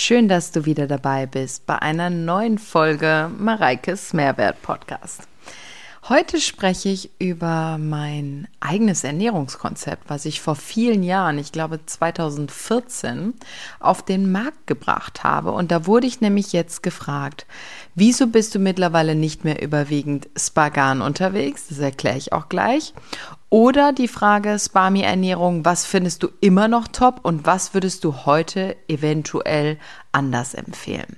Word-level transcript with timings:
Schön, 0.00 0.28
dass 0.28 0.52
du 0.52 0.64
wieder 0.64 0.86
dabei 0.86 1.26
bist 1.26 1.66
bei 1.66 1.82
einer 1.82 2.08
neuen 2.08 2.58
Folge 2.58 3.28
Mareikes 3.36 4.12
Mehrwert 4.12 4.62
Podcast. 4.62 5.22
Heute 6.08 6.40
spreche 6.40 6.88
ich 6.88 7.10
über 7.18 7.78
mein 7.78 8.46
eigenes 8.60 9.02
Ernährungskonzept, 9.02 10.08
was 10.08 10.24
ich 10.24 10.40
vor 10.40 10.54
vielen 10.54 11.02
Jahren, 11.02 11.36
ich 11.36 11.50
glaube 11.50 11.80
2014, 11.84 13.34
auf 13.80 14.04
den 14.04 14.30
Markt 14.30 14.68
gebracht 14.68 15.24
habe. 15.24 15.50
Und 15.50 15.72
da 15.72 15.84
wurde 15.84 16.06
ich 16.06 16.20
nämlich 16.20 16.52
jetzt 16.52 16.84
gefragt, 16.84 17.44
wieso 17.96 18.28
bist 18.28 18.54
du 18.54 18.60
mittlerweile 18.60 19.16
nicht 19.16 19.44
mehr 19.44 19.60
überwiegend 19.60 20.28
Spagan 20.38 21.02
unterwegs? 21.02 21.66
Das 21.68 21.80
erkläre 21.80 22.16
ich 22.16 22.32
auch 22.32 22.48
gleich. 22.48 22.94
Oder 23.50 23.92
die 23.92 24.08
Frage 24.08 24.58
Spami-Ernährung, 24.58 25.64
was 25.64 25.86
findest 25.86 26.22
du 26.22 26.28
immer 26.40 26.68
noch 26.68 26.88
top 26.88 27.20
und 27.22 27.46
was 27.46 27.72
würdest 27.74 28.04
du 28.04 28.26
heute 28.26 28.76
eventuell 28.88 29.78
anders 30.12 30.54
empfehlen? 30.54 31.16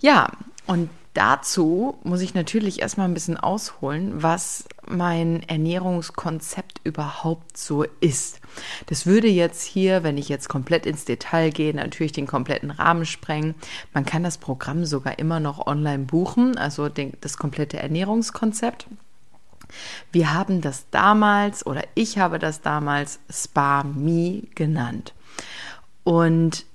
Ja, 0.00 0.30
und 0.66 0.90
Dazu 1.14 1.96
muss 2.02 2.22
ich 2.22 2.34
natürlich 2.34 2.82
erstmal 2.82 3.06
ein 3.06 3.14
bisschen 3.14 3.36
ausholen, 3.36 4.20
was 4.24 4.64
mein 4.84 5.44
Ernährungskonzept 5.44 6.80
überhaupt 6.82 7.56
so 7.56 7.84
ist. 8.00 8.40
Das 8.86 9.06
würde 9.06 9.28
jetzt 9.28 9.62
hier, 9.62 10.02
wenn 10.02 10.18
ich 10.18 10.28
jetzt 10.28 10.48
komplett 10.48 10.86
ins 10.86 11.04
Detail 11.04 11.50
gehe, 11.50 11.72
natürlich 11.72 12.10
den 12.10 12.26
kompletten 12.26 12.72
Rahmen 12.72 13.06
sprengen. 13.06 13.54
Man 13.92 14.04
kann 14.04 14.24
das 14.24 14.38
Programm 14.38 14.84
sogar 14.84 15.20
immer 15.20 15.38
noch 15.38 15.64
online 15.68 16.04
buchen, 16.04 16.58
also 16.58 16.88
den, 16.88 17.12
das 17.20 17.36
komplette 17.38 17.78
Ernährungskonzept. 17.78 18.88
Wir 20.12 20.32
haben 20.34 20.60
das 20.60 20.86
damals 20.90 21.66
oder 21.66 21.82
ich 21.94 22.18
habe 22.18 22.38
das 22.38 22.60
damals 22.60 23.18
Spa 23.30 23.82
Me 23.84 24.42
genannt. 24.54 25.14
Und 26.04 26.66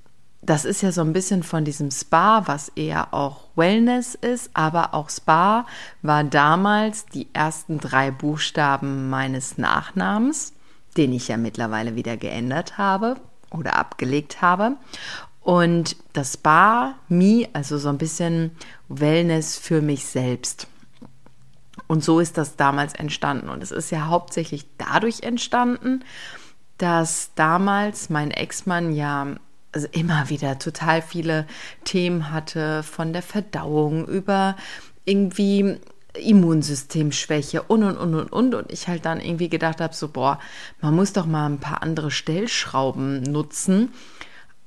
das 0.42 0.66
ist 0.66 0.82
ja 0.82 0.92
so 0.92 1.02
ein 1.02 1.14
bisschen 1.14 1.44
von 1.44 1.66
diesem 1.66 1.92
Spa, 1.92 2.48
was 2.48 2.70
eher 2.70 3.14
auch 3.14 3.42
Wellness 3.56 4.16
ist, 4.16 4.50
aber 4.54 4.94
auch 4.94 5.10
Spa 5.10 5.66
war 6.02 6.24
damals 6.24 7.06
die 7.08 7.28
ersten 7.34 7.80
drei 7.80 8.10
Buchstaben 8.10 9.10
meines 9.10 9.58
Nachnamens, 9.58 10.54
den 10.98 11.14
ich 11.14 11.28
ja 11.28 11.38
mittlerweile 11.38 11.96
wieder 11.96 12.18
geändert 12.18 12.78
habe 12.78 13.18
oder 13.52 13.78
abgelegt 13.78 14.42
habe. 14.42 14.78
Und 15.42 15.98
das 16.14 16.34
Spa, 16.34 16.96
Me, 17.10 17.48
also 17.54 17.78
so 17.78 17.90
ein 17.90 17.98
bisschen 17.98 18.52
Wellness 18.88 19.58
für 19.58 19.82
mich 19.82 20.06
selbst. 20.06 20.68
Und 21.90 22.04
so 22.04 22.20
ist 22.20 22.38
das 22.38 22.56
damals 22.56 22.94
entstanden. 22.94 23.50
Und 23.50 23.64
es 23.64 23.72
ist 23.72 23.90
ja 23.90 24.06
hauptsächlich 24.06 24.68
dadurch 24.78 25.24
entstanden, 25.24 26.04
dass 26.78 27.32
damals 27.34 28.12
mein 28.12 28.30
Ex-Mann 28.30 28.94
ja 28.94 29.36
also 29.72 29.88
immer 29.92 30.30
wieder 30.30 30.60
total 30.60 31.02
viele 31.02 31.48
Themen 31.86 32.32
hatte, 32.32 32.84
von 32.84 33.12
der 33.12 33.24
Verdauung 33.24 34.08
über 34.08 34.56
irgendwie 35.04 35.80
Immunsystemschwäche 36.14 37.64
und 37.64 37.84
und 37.84 37.98
und 37.98 38.14
und 38.14 38.32
und 38.32 38.54
und 38.54 38.72
ich 38.72 38.88
halt 38.88 39.06
dann 39.06 39.20
irgendwie 39.20 39.50
gedacht 39.50 39.82
habe, 39.82 39.96
so 39.96 40.10
boah, 40.10 40.38
man 40.82 40.96
muss 40.96 41.14
doch 41.14 41.26
mal 41.26 41.48
ein 41.48 41.60
paar 41.60 41.82
andere 41.82 42.12
Stellschrauben 42.12 43.24
nutzen, 43.24 43.94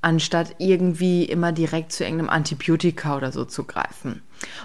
anstatt 0.02 0.56
irgendwie 0.58 1.24
immer 1.24 1.52
direkt 1.52 1.92
zu 1.92 2.04
irgendeinem 2.04 2.30
Antibiotika 2.30 3.16
oder 3.16 3.32
so 3.32 3.44
zu 3.44 3.64
greifen. 3.64 4.22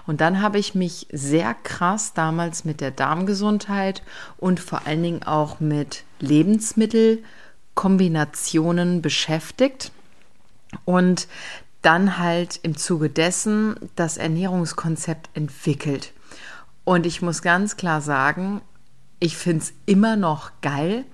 Und 0.07 0.21
dann 0.21 0.41
habe 0.41 0.57
ich 0.57 0.73
mich 0.75 1.07
sehr 1.11 1.53
krass 1.53 2.13
damals 2.13 2.66
mit 2.66 2.81
der 2.81 2.89
Darmgesundheit 2.91 4.02
und 4.38 4.59
vor 4.59 4.81
allen 4.85 5.03
Dingen 5.03 5.23
auch 5.23 5.59
mit 5.59 6.03
Lebensmittelkombinationen 6.19 9.03
beschäftigt 9.03 9.91
und 10.85 11.27
dann 11.83 12.17
halt 12.17 12.59
im 12.63 12.75
Zuge 12.75 13.09
dessen 13.09 13.75
das 13.95 14.17
Ernährungskonzept 14.17 15.29
entwickelt. 15.35 16.13
Und 16.83 17.05
ich 17.05 17.22
muss 17.22 17.44
ganz 17.44 17.77
klar 17.77 18.01
sagen, 18.01 18.61
ich 19.19 19.38
finde 19.38 19.63
es 19.63 19.73
immer 19.85 20.16
noch 20.16 20.50
geil. 20.62 21.06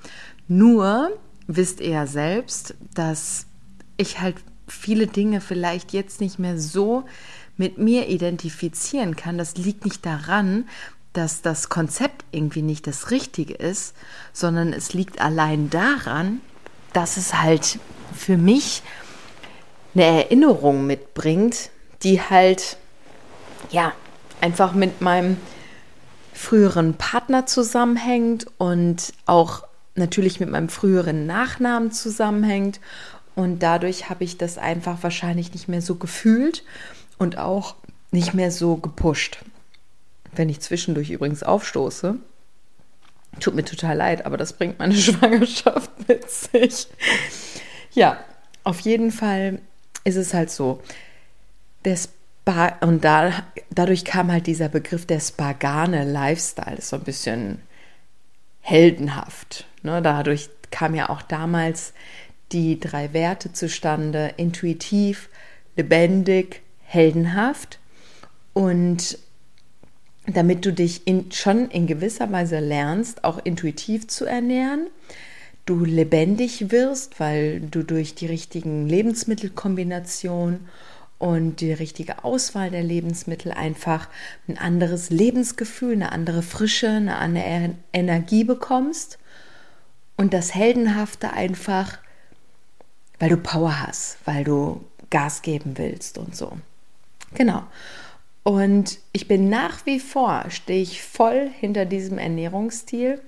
Nur 0.48 1.12
wisst 1.48 1.82
ihr 1.82 1.90
ja 1.90 2.08
selbst, 2.08 2.76
dass 2.94 3.48
ich 3.98 4.20
halt 4.20 4.36
viele 4.68 5.08
Dinge 5.08 5.42
vielleicht 5.42 5.94
jetzt 5.94 6.22
nicht 6.22 6.40
mehr 6.40 6.60
so 6.60 7.04
mit 7.58 7.78
mir 7.78 8.08
identifizieren 8.10 9.16
kann. 9.16 9.38
Das 9.38 9.56
liegt 9.56 9.86
nicht 9.86 10.06
daran, 10.06 10.66
dass 11.14 11.42
das 11.42 11.70
Konzept 11.70 12.26
irgendwie 12.32 12.64
nicht 12.64 12.88
das 12.88 13.12
Richtige 13.12 13.54
ist, 13.54 13.96
sondern 14.34 14.74
es 14.74 14.94
liegt 14.94 15.22
allein 15.22 15.70
daran, 15.70 16.42
dass 16.94 17.18
es 17.18 17.42
halt 17.42 17.80
für 18.14 18.38
mich 18.38 18.82
eine 19.94 20.06
Erinnerung 20.06 20.88
mitbringt, 20.88 21.70
die 22.02 22.20
halt, 22.20 22.78
ja, 23.70 23.94
einfach 24.42 24.74
mit 24.74 25.02
meinem 25.02 25.38
früheren 26.34 26.96
Partner 26.96 27.46
zusammenhängt 27.46 28.48
und 28.58 29.14
auch 29.28 29.64
natürlich 29.96 30.40
mit 30.40 30.50
meinem 30.50 30.70
früheren 30.70 31.28
Nachnamen 31.28 31.92
zusammenhängt. 31.92 32.80
Und 33.36 33.60
dadurch 33.60 34.10
habe 34.10 34.24
ich 34.24 34.38
das 34.38 34.58
einfach 34.58 35.02
wahrscheinlich 35.02 35.54
nicht 35.54 35.68
mehr 35.68 35.82
so 35.82 35.96
gefühlt 35.96 36.64
und 37.18 37.38
auch 37.38 37.76
nicht 38.12 38.34
mehr 38.34 38.52
so 38.52 38.78
gepusht. 38.78 39.40
Wenn 40.36 40.50
ich 40.50 40.60
zwischendurch 40.62 41.10
übrigens 41.10 41.44
aufstoße, 41.44 42.16
tut 43.40 43.56
mir 43.56 43.66
total 43.66 43.98
leid, 43.98 44.26
aber 44.26 44.38
das 44.38 44.54
bringt 44.54 44.80
meine 44.80 44.96
Schwangerschaft 44.96 46.08
mit 46.08 46.30
sich. 46.30 46.88
Ja, 47.92 48.24
auf 48.64 48.80
jeden 48.82 49.12
Fall 49.12 49.60
ist 50.04 50.16
es 50.16 50.34
halt 50.34 50.52
so, 50.52 50.82
der 51.86 51.98
Spa 51.98 52.78
und 52.82 53.04
da, 53.04 53.32
dadurch 53.70 54.06
kam 54.06 54.32
halt 54.32 54.48
dieser 54.48 54.70
Begriff 54.70 55.06
der 55.06 55.20
Spagane 55.20 56.04
Lifestyle, 56.04 56.78
ist 56.78 56.90
so 56.90 56.98
ein 56.98 57.04
bisschen 57.04 57.62
heldenhaft. 58.62 59.66
Ne? 59.82 60.02
Dadurch 60.02 60.50
kam 60.72 60.96
ja 60.96 61.10
auch 61.10 61.22
damals 61.22 61.94
die 62.54 62.80
drei 62.80 63.14
Werte 63.14 63.52
zustande, 63.52 64.34
intuitiv, 64.38 65.30
lebendig, 65.76 66.62
heldenhaft. 66.84 67.80
Und 68.54 69.18
damit 70.28 70.66
du 70.66 70.72
dich 70.72 71.06
in, 71.08 71.32
schon 71.32 71.70
in 71.70 71.88
gewisser 71.88 72.32
Weise 72.32 72.60
lernst, 72.60 73.24
auch 73.24 73.40
intuitiv 73.44 74.08
zu 74.08 74.26
ernähren, 74.26 74.88
du 75.66 75.84
lebendig 75.84 76.72
wirst, 76.72 77.20
weil 77.20 77.60
du 77.60 77.84
durch 77.84 78.16
die 78.16 78.28
richtigen 78.28 78.88
Lebensmittelkombinationen 78.88 80.68
und 81.20 81.62
die 81.62 81.72
richtige 81.72 82.24
Auswahl 82.24 82.70
der 82.70 82.84
Lebensmittel 82.84 83.52
einfach 83.52 84.10
ein 84.48 84.58
anderes 84.58 85.10
Lebensgefühl, 85.10 85.94
eine 85.94 86.12
andere 86.12 86.42
Frische, 86.42 86.90
eine 86.90 87.16
andere 87.16 87.76
Energie 87.94 88.44
bekommst 88.44 89.20
und 90.18 90.34
das 90.34 90.54
Heldenhafte 90.54 91.32
einfach, 91.32 91.98
weil 93.24 93.30
du 93.30 93.38
Power 93.38 93.88
hast, 93.88 94.18
weil 94.26 94.44
du 94.44 94.84
Gas 95.10 95.42
geben 95.42 95.78
willst 95.78 96.18
und 96.18 96.36
so. 96.36 96.52
Genau. 97.36 97.64
Und 98.44 99.00
ich 99.14 99.30
bin 99.30 99.48
nach 99.48 99.86
wie 99.86 100.02
vor, 100.02 100.44
stehe 100.50 100.82
ich 100.82 101.02
voll 101.02 101.50
hinter 101.60 101.86
diesem 101.86 102.18
Ernährungsstil 102.18 103.22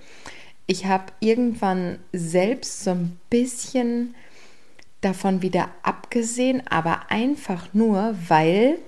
ich 0.67 0.85
habe 0.85 1.05
irgendwann 1.19 1.99
selbst 2.11 2.83
so 2.83 2.91
ein 2.91 3.19
bisschen 3.29 4.15
davon 5.01 5.41
wieder 5.41 5.69
abgesehen, 5.83 6.63
aber 6.67 7.11
einfach 7.11 7.73
nur, 7.73 8.15
weil 8.27 8.79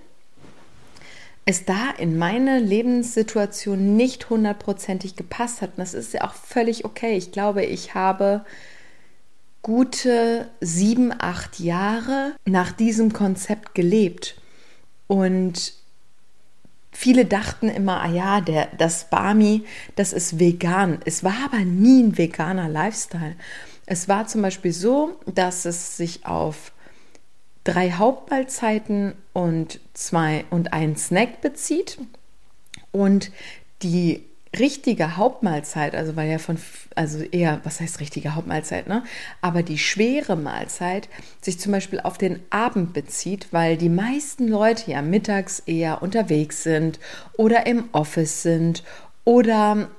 es 1.45 1.65
da 1.65 1.91
in 1.97 2.17
meine 2.17 2.59
Lebenssituation 2.59 3.95
nicht 3.95 4.29
hundertprozentig 4.29 5.15
gepasst 5.15 5.61
hat. 5.61 5.71
Und 5.71 5.79
das 5.79 5.93
ist 5.93 6.13
ja 6.13 6.23
auch 6.23 6.33
völlig 6.33 6.83
okay. 6.83 7.15
Ich 7.15 7.31
glaube, 7.31 7.63
ich 7.63 7.93
habe 7.93 8.43
gute 9.67 10.47
sieben, 10.61 11.13
acht 11.19 11.59
Jahre 11.59 12.31
nach 12.45 12.71
diesem 12.71 13.11
Konzept 13.11 13.75
gelebt. 13.75 14.35
Und 15.07 15.73
Viele 16.99 17.25
dachten 17.25 17.69
immer, 17.69 18.01
ah 18.01 18.09
ja, 18.09 18.41
der, 18.41 18.69
das 18.75 19.11
Bami, 19.11 19.65
das 19.95 20.13
ist 20.13 20.39
vegan. 20.39 20.97
Es 21.05 21.23
war 21.23 21.35
aber 21.45 21.59
nie 21.59 22.01
ein 22.01 22.17
veganer 22.17 22.67
Lifestyle. 22.67 23.35
Es 23.85 24.07
war 24.07 24.25
zum 24.25 24.41
Beispiel 24.41 24.71
so, 24.71 25.19
dass 25.27 25.65
es 25.65 25.95
sich 25.95 26.25
auf 26.25 26.71
drei 27.63 27.91
Hauptmahlzeiten 27.91 29.13
und 29.31 29.79
zwei 29.93 30.45
und 30.49 30.73
einen 30.73 30.95
Snack 30.95 31.41
bezieht. 31.41 31.99
Und 32.91 33.31
die 33.83 34.25
richtige 34.59 35.17
Hauptmahlzeit, 35.17 35.95
also 35.95 36.15
weil 36.15 36.29
ja 36.29 36.37
von, 36.37 36.57
also 36.95 37.19
eher, 37.19 37.61
was 37.63 37.79
heißt 37.79 37.99
richtige 37.99 38.35
Hauptmahlzeit, 38.35 38.87
ne? 38.87 39.03
Aber 39.41 39.63
die 39.63 39.77
schwere 39.77 40.35
Mahlzeit 40.35 41.09
sich 41.41 41.59
zum 41.59 41.71
Beispiel 41.71 41.99
auf 41.99 42.17
den 42.17 42.39
Abend 42.49 42.93
bezieht, 42.93 43.47
weil 43.51 43.77
die 43.77 43.89
meisten 43.89 44.47
Leute 44.47 44.91
ja 44.91 45.01
mittags 45.01 45.59
eher 45.59 46.01
unterwegs 46.01 46.63
sind 46.63 46.99
oder 47.37 47.65
im 47.65 47.85
Office 47.91 48.41
sind 48.43 48.83
oder, 49.25 49.89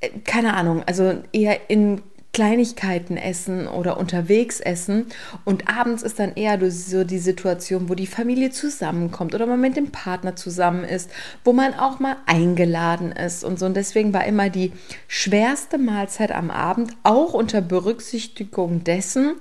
äh, 0.00 0.10
keine 0.24 0.54
Ahnung, 0.54 0.82
also 0.86 1.22
eher 1.32 1.70
in 1.70 2.02
Kleinigkeiten 2.36 3.16
essen 3.16 3.66
oder 3.66 3.96
unterwegs 3.96 4.60
essen. 4.60 5.06
Und 5.46 5.74
abends 5.74 6.02
ist 6.02 6.18
dann 6.18 6.34
eher 6.34 6.70
so 6.70 7.02
die 7.02 7.18
Situation, 7.18 7.88
wo 7.88 7.94
die 7.94 8.06
Familie 8.06 8.50
zusammenkommt 8.50 9.34
oder 9.34 9.46
man 9.46 9.58
mit 9.58 9.74
dem 9.74 9.90
Partner 9.90 10.36
zusammen 10.36 10.84
ist, 10.84 11.10
wo 11.44 11.54
man 11.54 11.72
auch 11.72 11.98
mal 11.98 12.18
eingeladen 12.26 13.10
ist 13.12 13.42
und 13.42 13.58
so. 13.58 13.64
Und 13.64 13.74
deswegen 13.74 14.12
war 14.12 14.26
immer 14.26 14.50
die 14.50 14.72
schwerste 15.08 15.78
Mahlzeit 15.78 16.30
am 16.30 16.50
Abend, 16.50 16.94
auch 17.04 17.32
unter 17.32 17.62
Berücksichtigung 17.62 18.84
dessen, 18.84 19.36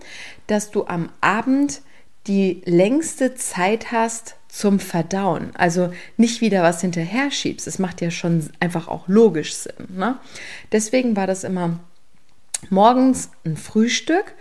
dass 0.47 0.71
du 0.71 0.85
am 0.85 1.09
Abend 1.19 1.81
die 2.27 2.61
längste 2.63 3.35
Zeit 3.35 3.91
hast 3.91 4.37
zum 4.47 4.79
Verdauen. 4.79 5.51
Also 5.55 5.91
nicht 6.15 6.39
wieder 6.39 6.63
was 6.63 6.79
hinterher 6.79 7.29
schiebst. 7.29 7.67
Das 7.67 7.77
macht 7.77 7.99
ja 7.99 8.09
schon 8.09 8.51
einfach 8.61 8.87
auch 8.87 9.09
logisch 9.09 9.53
Sinn. 9.53 9.97
Ne? 9.97 10.17
Deswegen 10.71 11.17
war 11.17 11.27
das 11.27 11.43
immer 11.43 11.81
morgens 12.71 13.29
ein 13.45 13.57
Frühstück, 13.57 14.33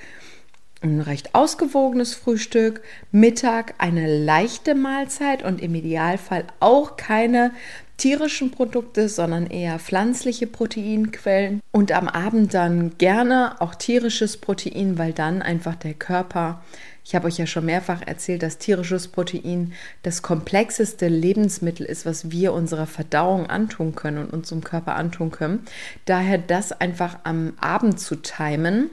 ein 0.82 1.00
recht 1.00 1.34
ausgewogenes 1.34 2.14
Frühstück, 2.14 2.82
Mittag 3.10 3.74
eine 3.78 4.24
leichte 4.24 4.74
Mahlzeit 4.74 5.42
und 5.42 5.62
im 5.62 5.74
Idealfall 5.74 6.44
auch 6.60 6.96
keine 6.96 7.52
tierischen 7.96 8.50
Produkte, 8.50 9.08
sondern 9.08 9.46
eher 9.46 9.78
pflanzliche 9.78 10.46
Proteinquellen. 10.46 11.60
Und 11.70 11.92
am 11.92 12.08
Abend 12.08 12.52
dann 12.52 12.98
gerne 12.98 13.60
auch 13.60 13.74
tierisches 13.74 14.36
Protein, 14.36 14.98
weil 14.98 15.12
dann 15.12 15.42
einfach 15.42 15.76
der 15.76 15.94
Körper 15.94 16.62
ich 17.04 17.14
habe 17.14 17.26
euch 17.26 17.36
ja 17.36 17.46
schon 17.46 17.66
mehrfach 17.66 18.00
erzählt, 18.06 18.42
dass 18.42 18.56
tierisches 18.56 19.08
Protein 19.08 19.74
das 20.02 20.22
komplexeste 20.22 21.06
Lebensmittel 21.08 21.84
ist, 21.84 22.06
was 22.06 22.30
wir 22.30 22.54
unserer 22.54 22.86
Verdauung 22.86 23.46
antun 23.50 23.94
können 23.94 24.24
und 24.24 24.32
unserem 24.32 24.64
Körper 24.64 24.96
antun 24.96 25.30
können. 25.30 25.66
Daher 26.06 26.38
das 26.38 26.72
einfach 26.72 27.18
am 27.24 27.52
Abend 27.60 28.00
zu 28.00 28.16
timen. 28.16 28.90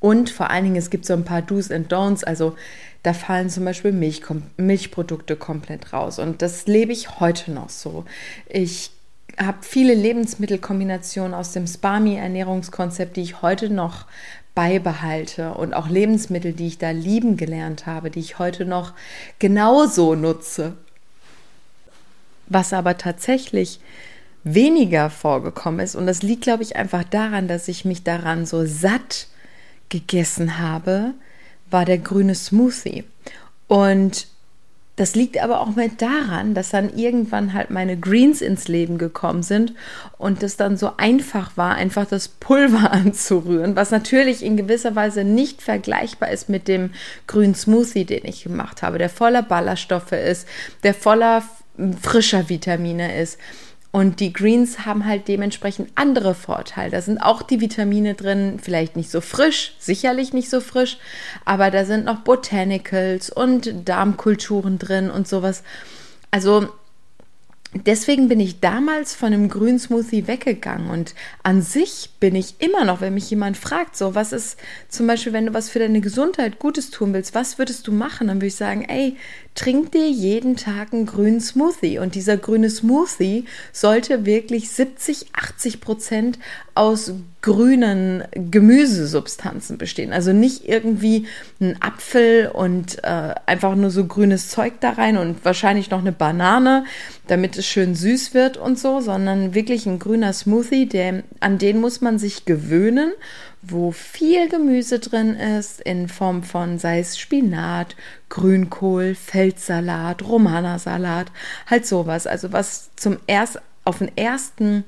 Und 0.00 0.30
vor 0.30 0.50
allen 0.50 0.64
Dingen, 0.64 0.76
es 0.76 0.90
gibt 0.90 1.06
so 1.06 1.14
ein 1.14 1.24
paar 1.24 1.42
Do's 1.42 1.70
and 1.70 1.92
Don'ts. 1.92 2.24
Also 2.24 2.56
da 3.04 3.12
fallen 3.12 3.50
zum 3.50 3.64
Beispiel 3.64 3.92
Milch, 3.92 4.22
Milchprodukte 4.56 5.36
komplett 5.36 5.92
raus. 5.92 6.18
Und 6.18 6.42
das 6.42 6.66
lebe 6.66 6.92
ich 6.92 7.20
heute 7.20 7.52
noch 7.52 7.70
so. 7.70 8.04
Ich 8.48 8.90
habe 9.38 9.58
viele 9.60 9.94
Lebensmittelkombinationen 9.94 11.34
aus 11.34 11.52
dem 11.52 11.66
Spami-Ernährungskonzept, 11.66 13.16
die 13.16 13.22
ich 13.22 13.42
heute 13.42 13.70
noch 13.70 14.06
beibehalte 14.54 15.52
und 15.52 15.74
auch 15.74 15.88
Lebensmittel, 15.88 16.52
die 16.54 16.66
ich 16.66 16.78
da 16.78 16.90
lieben 16.90 17.36
gelernt 17.36 17.86
habe, 17.86 18.10
die 18.10 18.20
ich 18.20 18.38
heute 18.38 18.64
noch 18.64 18.94
genauso 19.38 20.14
nutze. 20.14 20.72
Was 22.48 22.72
aber 22.72 22.96
tatsächlich 22.96 23.80
weniger 24.44 25.10
vorgekommen 25.10 25.80
ist, 25.80 25.94
und 25.94 26.06
das 26.06 26.22
liegt, 26.22 26.42
glaube 26.42 26.62
ich, 26.62 26.76
einfach 26.76 27.04
daran, 27.04 27.48
dass 27.48 27.68
ich 27.68 27.84
mich 27.84 28.02
daran 28.04 28.46
so 28.46 28.64
satt 28.64 29.26
gegessen 29.88 30.58
habe, 30.58 31.12
war 31.70 31.84
der 31.84 31.98
grüne 31.98 32.34
Smoothie. 32.34 33.04
Und 33.68 34.28
das 34.96 35.14
liegt 35.14 35.42
aber 35.42 35.60
auch 35.60 35.76
mit 35.76 36.00
daran, 36.00 36.54
dass 36.54 36.70
dann 36.70 36.96
irgendwann 36.96 37.52
halt 37.52 37.70
meine 37.70 37.98
Greens 37.98 38.40
ins 38.40 38.66
Leben 38.66 38.96
gekommen 38.96 39.42
sind 39.42 39.74
und 40.16 40.42
es 40.42 40.56
dann 40.56 40.78
so 40.78 40.92
einfach 40.96 41.56
war, 41.56 41.74
einfach 41.74 42.06
das 42.06 42.28
Pulver 42.28 42.90
anzurühren, 42.92 43.76
was 43.76 43.90
natürlich 43.90 44.42
in 44.42 44.56
gewisser 44.56 44.96
Weise 44.96 45.22
nicht 45.22 45.60
vergleichbar 45.60 46.30
ist 46.30 46.48
mit 46.48 46.66
dem 46.66 46.90
grünen 47.26 47.54
Smoothie, 47.54 48.06
den 48.06 48.24
ich 48.24 48.42
gemacht 48.42 48.82
habe, 48.82 48.98
der 48.98 49.10
voller 49.10 49.42
Ballaststoffe 49.42 50.12
ist, 50.12 50.48
der 50.82 50.94
voller 50.94 51.42
frischer 52.00 52.48
Vitamine 52.48 53.20
ist. 53.20 53.38
Und 53.96 54.20
die 54.20 54.34
Greens 54.34 54.84
haben 54.84 55.06
halt 55.06 55.26
dementsprechend 55.26 55.90
andere 55.94 56.34
Vorteile. 56.34 56.90
Da 56.90 57.00
sind 57.00 57.16
auch 57.16 57.40
die 57.40 57.62
Vitamine 57.62 58.12
drin, 58.12 58.58
vielleicht 58.62 58.94
nicht 58.94 59.10
so 59.10 59.22
frisch, 59.22 59.74
sicherlich 59.78 60.34
nicht 60.34 60.50
so 60.50 60.60
frisch, 60.60 60.98
aber 61.46 61.70
da 61.70 61.86
sind 61.86 62.04
noch 62.04 62.20
Botanicals 62.20 63.30
und 63.30 63.88
Darmkulturen 63.88 64.78
drin 64.78 65.10
und 65.10 65.26
sowas. 65.26 65.62
Also 66.30 66.68
deswegen 67.74 68.28
bin 68.28 68.40
ich 68.40 68.60
damals 68.60 69.14
von 69.14 69.32
einem 69.32 69.48
grünen 69.48 69.78
Smoothie 69.78 70.26
weggegangen 70.26 70.90
und 70.90 71.14
an 71.42 71.62
sich 71.62 72.10
bin 72.20 72.34
ich 72.34 72.56
immer 72.60 72.84
noch, 72.84 73.00
wenn 73.00 73.14
mich 73.14 73.30
jemand 73.30 73.56
fragt, 73.56 73.96
so 73.96 74.14
was 74.14 74.32
ist 74.32 74.58
zum 74.88 75.06
Beispiel, 75.06 75.32
wenn 75.32 75.46
du 75.46 75.54
was 75.54 75.68
für 75.68 75.78
deine 75.78 76.00
Gesundheit 76.00 76.58
Gutes 76.58 76.90
tun 76.90 77.12
willst, 77.12 77.34
was 77.34 77.58
würdest 77.58 77.86
du 77.86 77.92
machen? 77.92 78.28
Dann 78.28 78.38
würde 78.38 78.46
ich 78.46 78.54
sagen, 78.54 78.84
ey, 78.88 79.16
trink 79.54 79.92
dir 79.92 80.08
jeden 80.08 80.56
Tag 80.56 80.92
einen 80.92 81.06
grünen 81.06 81.40
Smoothie 81.40 81.98
und 81.98 82.14
dieser 82.14 82.36
grüne 82.36 82.70
Smoothie 82.70 83.44
sollte 83.72 84.24
wirklich 84.26 84.70
70, 84.70 85.26
80 85.34 85.80
Prozent 85.80 86.38
aus 86.74 87.12
grünen 87.46 88.24
Gemüsesubstanzen 88.32 89.78
bestehen. 89.78 90.12
Also 90.12 90.32
nicht 90.32 90.68
irgendwie 90.68 91.28
ein 91.60 91.80
Apfel 91.80 92.48
und 92.52 93.04
äh, 93.04 93.34
einfach 93.46 93.76
nur 93.76 93.90
so 93.90 94.04
grünes 94.04 94.48
Zeug 94.48 94.80
da 94.80 94.90
rein 94.90 95.16
und 95.16 95.44
wahrscheinlich 95.44 95.88
noch 95.88 96.00
eine 96.00 96.10
Banane, 96.10 96.86
damit 97.28 97.56
es 97.56 97.64
schön 97.64 97.94
süß 97.94 98.34
wird 98.34 98.56
und 98.56 98.80
so, 98.80 99.00
sondern 99.00 99.54
wirklich 99.54 99.86
ein 99.86 100.00
grüner 100.00 100.32
Smoothie, 100.32 100.86
der, 100.86 101.22
an 101.38 101.58
den 101.58 101.80
muss 101.80 102.00
man 102.00 102.18
sich 102.18 102.46
gewöhnen, 102.46 103.12
wo 103.62 103.92
viel 103.92 104.48
Gemüse 104.48 104.98
drin 104.98 105.36
ist 105.36 105.80
in 105.80 106.08
Form 106.08 106.42
von 106.42 106.80
sei 106.80 106.98
es 106.98 107.16
Spinat, 107.16 107.94
Grünkohl, 108.28 109.14
Feldsalat, 109.14 110.26
Romanasalat, 110.26 111.28
halt 111.70 111.86
sowas. 111.86 112.26
Also 112.26 112.52
was 112.52 112.90
zum 112.96 113.18
erst 113.28 113.60
auf 113.84 113.98
den 113.98 114.10
ersten 114.16 114.82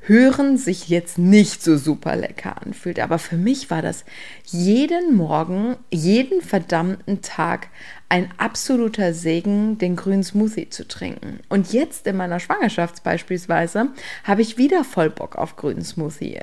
Hören 0.00 0.56
sich 0.56 0.88
jetzt 0.88 1.18
nicht 1.18 1.62
so 1.62 1.76
super 1.76 2.16
lecker 2.16 2.60
anfühlt. 2.62 3.00
Aber 3.00 3.18
für 3.18 3.36
mich 3.36 3.70
war 3.70 3.82
das 3.82 4.04
jeden 4.44 5.14
Morgen, 5.14 5.76
jeden 5.90 6.40
verdammten 6.40 7.22
Tag 7.22 7.68
ein 8.08 8.30
absoluter 8.38 9.14
Segen, 9.14 9.78
den 9.78 9.96
grünen 9.96 10.24
Smoothie 10.24 10.68
zu 10.68 10.88
trinken. 10.88 11.40
Und 11.48 11.72
jetzt 11.72 12.06
in 12.06 12.16
meiner 12.16 12.40
Schwangerschaft 12.40 13.04
beispielsweise 13.04 13.88
habe 14.24 14.42
ich 14.42 14.58
wieder 14.58 14.84
voll 14.84 15.10
Bock 15.10 15.36
auf 15.36 15.56
grünen 15.56 15.84
Smoothie. 15.84 16.40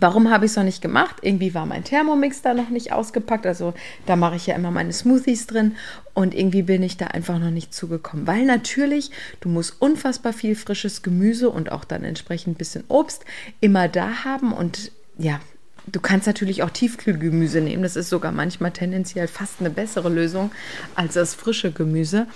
Warum 0.00 0.30
habe 0.30 0.44
ich 0.44 0.52
es 0.52 0.56
noch 0.56 0.64
nicht 0.64 0.82
gemacht? 0.82 1.16
Irgendwie 1.22 1.54
war 1.54 1.66
mein 1.66 1.84
Thermomix 1.84 2.42
da 2.42 2.54
noch 2.54 2.70
nicht 2.70 2.92
ausgepackt. 2.92 3.46
Also 3.46 3.74
da 4.06 4.16
mache 4.16 4.36
ich 4.36 4.46
ja 4.46 4.54
immer 4.54 4.70
meine 4.70 4.92
Smoothies 4.92 5.46
drin. 5.46 5.76
Und 6.14 6.34
irgendwie 6.34 6.62
bin 6.62 6.82
ich 6.82 6.96
da 6.96 7.06
einfach 7.08 7.38
noch 7.38 7.50
nicht 7.50 7.74
zugekommen. 7.74 8.26
Weil 8.26 8.44
natürlich, 8.44 9.10
du 9.40 9.48
musst 9.48 9.80
unfassbar 9.80 10.32
viel 10.32 10.56
frisches 10.56 11.02
Gemüse 11.02 11.50
und 11.50 11.70
auch 11.70 11.84
dann 11.84 12.04
entsprechend 12.04 12.54
ein 12.54 12.58
bisschen 12.58 12.84
Obst 12.88 13.24
immer 13.60 13.88
da 13.88 14.24
haben. 14.24 14.52
Und 14.52 14.90
ja, 15.18 15.40
du 15.86 16.00
kannst 16.00 16.26
natürlich 16.26 16.62
auch 16.62 16.70
Tiefkühlgemüse 16.70 17.60
nehmen. 17.60 17.82
Das 17.82 17.96
ist 17.96 18.08
sogar 18.08 18.32
manchmal 18.32 18.72
tendenziell 18.72 19.28
fast 19.28 19.60
eine 19.60 19.70
bessere 19.70 20.08
Lösung 20.08 20.50
als 20.94 21.14
das 21.14 21.34
frische 21.34 21.72
Gemüse. 21.72 22.26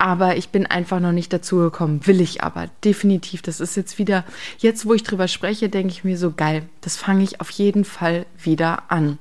Aber 0.00 0.38
ich 0.38 0.48
bin 0.48 0.64
einfach 0.64 0.98
noch 0.98 1.12
nicht 1.12 1.30
dazu 1.30 1.58
gekommen. 1.58 2.06
Will 2.06 2.22
ich 2.22 2.42
aber 2.42 2.70
definitiv. 2.82 3.42
Das 3.42 3.60
ist 3.60 3.76
jetzt 3.76 3.98
wieder, 3.98 4.24
jetzt 4.58 4.86
wo 4.86 4.94
ich 4.94 5.02
drüber 5.02 5.28
spreche, 5.28 5.68
denke 5.68 5.92
ich 5.92 6.04
mir 6.04 6.16
so 6.16 6.32
geil. 6.32 6.62
Das 6.80 6.96
fange 6.96 7.22
ich 7.22 7.42
auf 7.42 7.50
jeden 7.50 7.84
Fall 7.84 8.24
wieder 8.42 8.84
an. 8.88 9.18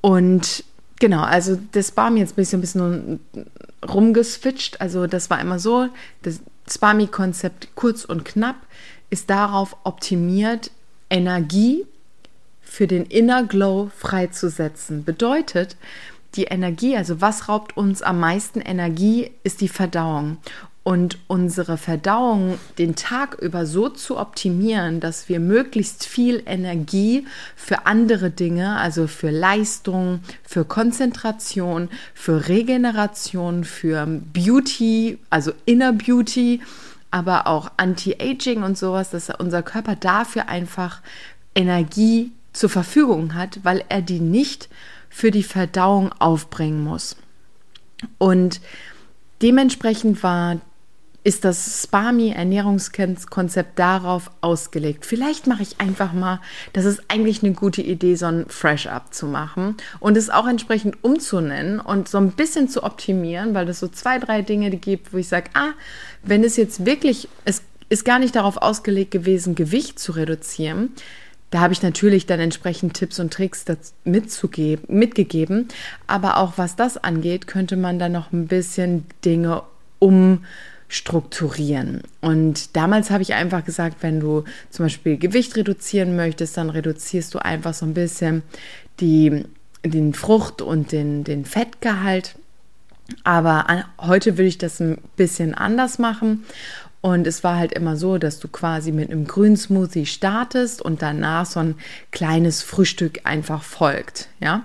Und 0.00 0.64
genau, 0.98 1.22
also 1.22 1.56
das 1.70 1.96
war 1.96 2.10
mir 2.10 2.18
jetzt 2.18 2.32
ein 2.32 2.36
bisschen, 2.36 2.58
ein 2.58 2.60
bisschen 2.60 3.20
rumgeswitcht. 3.88 4.80
Also 4.80 5.06
das 5.06 5.30
war 5.30 5.40
immer 5.40 5.60
so, 5.60 5.86
das 6.22 6.40
Spami-Konzept 6.68 7.68
kurz 7.76 8.04
und 8.04 8.24
knapp 8.24 8.56
ist 9.10 9.30
darauf 9.30 9.76
optimiert, 9.84 10.72
Energie 11.08 11.86
für 12.62 12.88
den 12.88 13.06
Inner 13.06 13.44
Glow 13.44 13.92
freizusetzen. 13.96 15.04
Bedeutet, 15.04 15.76
die 16.36 16.44
Energie, 16.44 16.96
also 16.96 17.20
was 17.20 17.48
raubt 17.48 17.76
uns 17.76 18.02
am 18.02 18.20
meisten 18.20 18.60
Energie, 18.60 19.30
ist 19.42 19.60
die 19.60 19.68
Verdauung. 19.68 20.38
Und 20.82 21.18
unsere 21.26 21.76
Verdauung 21.76 22.58
den 22.78 22.96
Tag 22.96 23.34
über 23.34 23.66
so 23.66 23.90
zu 23.90 24.18
optimieren, 24.18 25.00
dass 25.00 25.28
wir 25.28 25.38
möglichst 25.38 26.06
viel 26.06 26.42
Energie 26.46 27.26
für 27.54 27.86
andere 27.86 28.30
Dinge, 28.30 28.76
also 28.78 29.06
für 29.06 29.30
Leistung, 29.30 30.20
für 30.42 30.64
Konzentration, 30.64 31.90
für 32.14 32.48
Regeneration, 32.48 33.64
für 33.64 34.06
Beauty, 34.06 35.18
also 35.28 35.52
Inner 35.66 35.92
Beauty, 35.92 36.60
aber 37.10 37.46
auch 37.46 37.70
Anti-Aging 37.76 38.62
und 38.62 38.78
sowas, 38.78 39.10
dass 39.10 39.28
unser 39.38 39.62
Körper 39.62 39.96
dafür 39.96 40.48
einfach 40.48 41.02
Energie 41.54 42.32
zur 42.52 42.70
Verfügung 42.70 43.34
hat, 43.34 43.60
weil 43.64 43.84
er 43.88 44.00
die 44.00 44.20
nicht 44.20 44.68
für 45.10 45.30
die 45.30 45.42
Verdauung 45.42 46.12
aufbringen 46.18 46.82
muss. 46.82 47.16
Und 48.16 48.62
dementsprechend 49.42 50.22
war 50.22 50.56
ist 51.22 51.44
das 51.44 51.82
Spami-Ernährungskonzept 51.82 53.78
darauf 53.78 54.30
ausgelegt. 54.40 55.04
Vielleicht 55.04 55.46
mache 55.46 55.62
ich 55.62 55.78
einfach 55.78 56.14
mal, 56.14 56.40
das 56.72 56.86
ist 56.86 57.02
eigentlich 57.08 57.42
eine 57.42 57.52
gute 57.52 57.82
Idee, 57.82 58.14
so 58.14 58.26
ein 58.26 58.46
Fresh-Up 58.48 59.12
zu 59.12 59.26
machen 59.26 59.76
und 59.98 60.16
es 60.16 60.30
auch 60.30 60.48
entsprechend 60.48 61.04
umzunennen 61.04 61.78
und 61.78 62.08
so 62.08 62.16
ein 62.16 62.32
bisschen 62.32 62.68
zu 62.68 62.82
optimieren, 62.84 63.52
weil 63.52 63.68
es 63.68 63.80
so 63.80 63.88
zwei, 63.88 64.18
drei 64.18 64.40
Dinge 64.40 64.70
gibt, 64.70 65.12
wo 65.12 65.18
ich 65.18 65.28
sage, 65.28 65.50
ah, 65.52 65.72
wenn 66.22 66.42
es 66.42 66.56
jetzt 66.56 66.86
wirklich, 66.86 67.28
es 67.44 67.62
ist 67.90 68.06
gar 68.06 68.18
nicht 68.18 68.34
darauf 68.34 68.56
ausgelegt 68.56 69.10
gewesen, 69.10 69.54
Gewicht 69.54 69.98
zu 69.98 70.12
reduzieren, 70.12 70.92
da 71.50 71.60
habe 71.60 71.72
ich 71.72 71.82
natürlich 71.82 72.26
dann 72.26 72.40
entsprechend 72.40 72.94
Tipps 72.94 73.18
und 73.18 73.32
Tricks 73.32 73.64
mitgegeben. 74.04 75.66
Aber 76.06 76.36
auch 76.38 76.52
was 76.56 76.76
das 76.76 76.96
angeht, 76.96 77.48
könnte 77.48 77.76
man 77.76 77.98
dann 77.98 78.12
noch 78.12 78.32
ein 78.32 78.46
bisschen 78.46 79.04
Dinge 79.24 79.62
umstrukturieren. 79.98 82.02
Und 82.20 82.76
damals 82.76 83.10
habe 83.10 83.22
ich 83.22 83.34
einfach 83.34 83.64
gesagt, 83.64 83.96
wenn 84.02 84.20
du 84.20 84.44
zum 84.70 84.84
Beispiel 84.84 85.18
Gewicht 85.18 85.56
reduzieren 85.56 86.14
möchtest, 86.14 86.56
dann 86.56 86.70
reduzierst 86.70 87.34
du 87.34 87.40
einfach 87.40 87.74
so 87.74 87.84
ein 87.84 87.94
bisschen 87.94 88.44
die, 89.00 89.44
den 89.84 90.14
Frucht- 90.14 90.62
und 90.62 90.92
den, 90.92 91.24
den 91.24 91.44
Fettgehalt. 91.44 92.36
Aber 93.24 93.66
heute 93.98 94.38
will 94.38 94.46
ich 94.46 94.58
das 94.58 94.78
ein 94.78 94.98
bisschen 95.16 95.52
anders 95.52 95.98
machen 95.98 96.44
und 97.00 97.26
es 97.26 97.42
war 97.44 97.56
halt 97.56 97.72
immer 97.72 97.96
so, 97.96 98.18
dass 98.18 98.40
du 98.40 98.48
quasi 98.48 98.92
mit 98.92 99.10
einem 99.10 99.26
grünen 99.26 99.56
Smoothie 99.56 100.06
startest 100.06 100.82
und 100.82 101.02
danach 101.02 101.46
so 101.46 101.60
ein 101.60 101.74
kleines 102.10 102.62
Frühstück 102.62 103.20
einfach 103.24 103.62
folgt, 103.62 104.28
ja. 104.40 104.64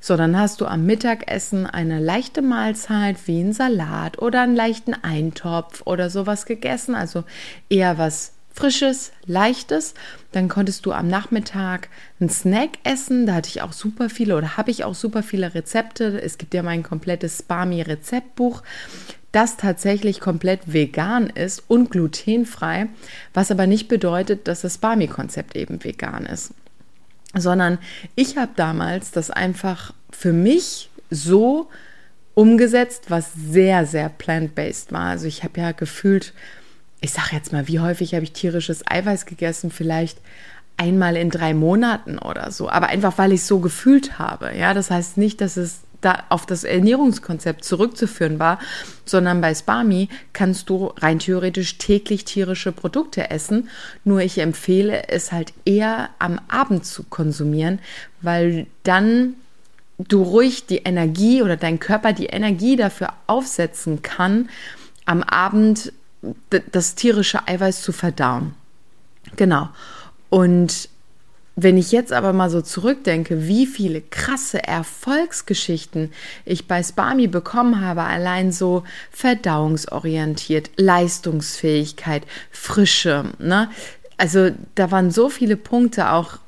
So, 0.00 0.16
dann 0.16 0.38
hast 0.38 0.60
du 0.60 0.66
am 0.66 0.86
Mittagessen 0.86 1.66
eine 1.66 1.98
leichte 1.98 2.40
Mahlzeit 2.40 3.16
wie 3.26 3.40
ein 3.40 3.52
Salat 3.52 4.18
oder 4.20 4.42
einen 4.42 4.54
leichten 4.54 4.94
Eintopf 4.94 5.82
oder 5.86 6.08
sowas 6.08 6.46
gegessen, 6.46 6.94
also 6.94 7.24
eher 7.68 7.98
was 7.98 8.32
Frisches, 8.58 9.12
Leichtes. 9.24 9.94
Dann 10.32 10.48
konntest 10.48 10.84
du 10.84 10.90
am 10.90 11.06
Nachmittag 11.06 11.88
einen 12.18 12.28
Snack 12.28 12.70
essen. 12.82 13.24
Da 13.24 13.34
hatte 13.34 13.48
ich 13.48 13.62
auch 13.62 13.72
super 13.72 14.10
viele 14.10 14.36
oder 14.36 14.56
habe 14.56 14.72
ich 14.72 14.82
auch 14.82 14.96
super 14.96 15.22
viele 15.22 15.54
Rezepte. 15.54 16.20
Es 16.20 16.38
gibt 16.38 16.54
ja 16.54 16.64
mein 16.64 16.82
komplettes 16.82 17.38
Spami-Rezeptbuch 17.38 18.64
das 19.32 19.56
tatsächlich 19.56 20.20
komplett 20.20 20.72
vegan 20.72 21.28
ist 21.28 21.62
und 21.68 21.90
glutenfrei, 21.90 22.86
was 23.34 23.50
aber 23.50 23.66
nicht 23.66 23.88
bedeutet, 23.88 24.48
dass 24.48 24.62
das 24.62 24.78
Barmi-Konzept 24.78 25.54
eben 25.56 25.84
vegan 25.84 26.24
ist. 26.26 26.54
Sondern 27.34 27.78
ich 28.14 28.38
habe 28.38 28.52
damals 28.56 29.10
das 29.10 29.30
einfach 29.30 29.92
für 30.10 30.32
mich 30.32 30.90
so 31.10 31.68
umgesetzt, 32.34 33.06
was 33.08 33.32
sehr, 33.34 33.84
sehr 33.84 34.08
plant-based 34.08 34.92
war. 34.92 35.10
Also 35.10 35.26
ich 35.26 35.44
habe 35.44 35.60
ja 35.60 35.72
gefühlt, 35.72 36.32
ich 37.00 37.10
sage 37.10 37.30
jetzt 37.32 37.52
mal, 37.52 37.68
wie 37.68 37.80
häufig 37.80 38.14
habe 38.14 38.24
ich 38.24 38.32
tierisches 38.32 38.86
Eiweiß 38.86 39.26
gegessen? 39.26 39.70
Vielleicht 39.70 40.18
einmal 40.78 41.16
in 41.16 41.28
drei 41.28 41.52
Monaten 41.52 42.18
oder 42.18 42.50
so. 42.50 42.70
Aber 42.70 42.86
einfach, 42.86 43.18
weil 43.18 43.32
ich 43.32 43.40
es 43.40 43.48
so 43.48 43.58
gefühlt 43.58 44.18
habe. 44.18 44.56
Ja, 44.56 44.72
das 44.72 44.90
heißt 44.90 45.18
nicht, 45.18 45.40
dass 45.40 45.56
es 45.56 45.80
da 46.00 46.24
auf 46.28 46.46
das 46.46 46.64
Ernährungskonzept 46.64 47.64
zurückzuführen 47.64 48.38
war, 48.38 48.58
sondern 49.04 49.40
bei 49.40 49.54
Spami 49.54 50.08
kannst 50.32 50.70
du 50.70 50.92
rein 50.98 51.18
theoretisch 51.18 51.78
täglich 51.78 52.24
tierische 52.24 52.72
Produkte 52.72 53.30
essen. 53.30 53.68
Nur 54.04 54.20
ich 54.20 54.38
empfehle 54.38 55.08
es 55.08 55.32
halt 55.32 55.52
eher 55.64 56.10
am 56.18 56.40
Abend 56.48 56.84
zu 56.86 57.04
konsumieren, 57.04 57.80
weil 58.20 58.66
dann 58.84 59.34
du 59.98 60.22
ruhig 60.22 60.66
die 60.66 60.78
Energie 60.78 61.42
oder 61.42 61.56
dein 61.56 61.80
Körper 61.80 62.12
die 62.12 62.26
Energie 62.26 62.76
dafür 62.76 63.12
aufsetzen 63.26 64.02
kann, 64.02 64.48
am 65.04 65.22
Abend 65.22 65.92
das 66.50 66.94
tierische 66.94 67.46
Eiweiß 67.46 67.82
zu 67.82 67.92
verdauen. 67.92 68.54
Genau. 69.36 69.68
Und 70.30 70.88
wenn 71.60 71.76
ich 71.76 71.90
jetzt 71.90 72.12
aber 72.12 72.32
mal 72.32 72.50
so 72.50 72.60
zurückdenke, 72.60 73.48
wie 73.48 73.66
viele 73.66 74.00
krasse 74.00 74.62
Erfolgsgeschichten 74.62 76.12
ich 76.44 76.68
bei 76.68 76.84
Spami 76.84 77.26
bekommen 77.26 77.80
habe, 77.80 78.02
allein 78.04 78.52
so 78.52 78.84
verdauungsorientiert, 79.10 80.70
Leistungsfähigkeit, 80.76 82.22
Frische, 82.52 83.32
ne? 83.40 83.70
Also 84.18 84.50
da 84.76 84.92
waren 84.92 85.10
so 85.10 85.28
viele 85.28 85.56
Punkte 85.56 86.12
auch. 86.12 86.38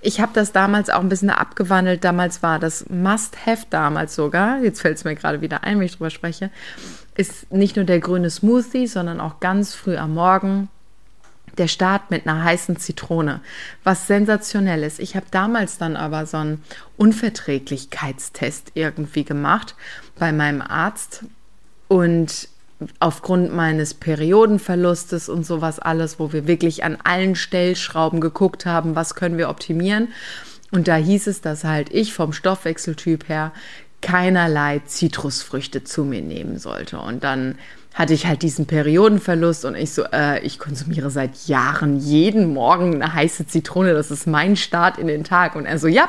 Ich 0.00 0.20
habe 0.20 0.30
das 0.34 0.52
damals 0.52 0.88
auch 0.88 1.00
ein 1.00 1.08
bisschen 1.08 1.30
abgewandelt. 1.30 2.04
Damals 2.04 2.44
war 2.44 2.60
das 2.60 2.88
Must-Have 2.88 3.66
damals 3.70 4.14
sogar. 4.14 4.62
Jetzt 4.62 4.82
fällt 4.82 4.98
es 4.98 5.04
mir 5.04 5.16
gerade 5.16 5.40
wieder 5.40 5.64
ein, 5.64 5.78
wenn 5.78 5.86
ich 5.86 5.96
drüber 5.96 6.10
spreche. 6.10 6.50
Ist 7.16 7.52
nicht 7.52 7.74
nur 7.74 7.84
der 7.84 7.98
grüne 7.98 8.30
Smoothie, 8.30 8.86
sondern 8.86 9.20
auch 9.20 9.40
ganz 9.40 9.74
früh 9.74 9.96
am 9.96 10.14
Morgen 10.14 10.68
der 11.58 11.68
Start 11.68 12.10
mit 12.10 12.26
einer 12.26 12.42
heißen 12.42 12.76
Zitrone, 12.76 13.40
was 13.82 14.06
sensationell 14.06 14.82
ist. 14.82 15.00
Ich 15.00 15.16
habe 15.16 15.26
damals 15.30 15.78
dann 15.78 15.96
aber 15.96 16.26
so 16.26 16.38
einen 16.38 16.62
Unverträglichkeitstest 16.96 18.72
irgendwie 18.74 19.24
gemacht 19.24 19.74
bei 20.18 20.32
meinem 20.32 20.62
Arzt 20.62 21.24
und 21.88 22.48
aufgrund 22.98 23.54
meines 23.54 23.94
Periodenverlustes 23.94 25.28
und 25.28 25.46
sowas 25.46 25.78
alles, 25.78 26.18
wo 26.18 26.32
wir 26.32 26.46
wirklich 26.46 26.84
an 26.84 26.98
allen 27.04 27.36
Stellschrauben 27.36 28.20
geguckt 28.20 28.66
haben, 28.66 28.96
was 28.96 29.14
können 29.14 29.38
wir 29.38 29.48
optimieren. 29.48 30.08
Und 30.70 30.88
da 30.88 30.96
hieß 30.96 31.28
es, 31.28 31.40
dass 31.40 31.64
halt 31.64 31.92
ich 31.92 32.14
vom 32.14 32.32
Stoffwechseltyp 32.32 33.28
her 33.28 33.52
keinerlei 34.02 34.82
Zitrusfrüchte 34.84 35.84
zu 35.84 36.04
mir 36.04 36.20
nehmen 36.20 36.58
sollte. 36.58 36.98
Und 36.98 37.24
dann 37.24 37.56
hatte 37.94 38.12
ich 38.12 38.26
halt 38.26 38.42
diesen 38.42 38.66
Periodenverlust 38.66 39.64
und 39.64 39.76
ich 39.76 39.92
so, 39.92 40.02
äh, 40.12 40.44
ich 40.44 40.58
konsumiere 40.58 41.10
seit 41.10 41.46
Jahren 41.46 41.98
jeden 41.98 42.52
Morgen 42.52 42.94
eine 42.94 43.14
heiße 43.14 43.46
Zitrone, 43.46 43.94
das 43.94 44.10
ist 44.10 44.26
mein 44.26 44.56
Start 44.56 44.98
in 44.98 45.06
den 45.06 45.22
Tag. 45.22 45.54
Und 45.54 45.64
er 45.64 45.78
so, 45.78 45.86
ja, 45.86 46.08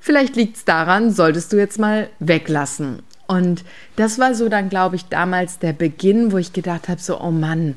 vielleicht 0.00 0.36
liegt 0.36 0.56
es 0.56 0.64
daran, 0.64 1.10
solltest 1.10 1.52
du 1.52 1.58
jetzt 1.58 1.80
mal 1.80 2.08
weglassen. 2.20 3.00
Und 3.26 3.64
das 3.96 4.20
war 4.20 4.34
so 4.36 4.48
dann, 4.48 4.68
glaube 4.68 4.94
ich, 4.94 5.06
damals 5.06 5.58
der 5.58 5.72
Beginn, 5.72 6.30
wo 6.30 6.38
ich 6.38 6.52
gedacht 6.52 6.88
habe, 6.88 7.00
so, 7.00 7.20
oh 7.20 7.32
Mann, 7.32 7.74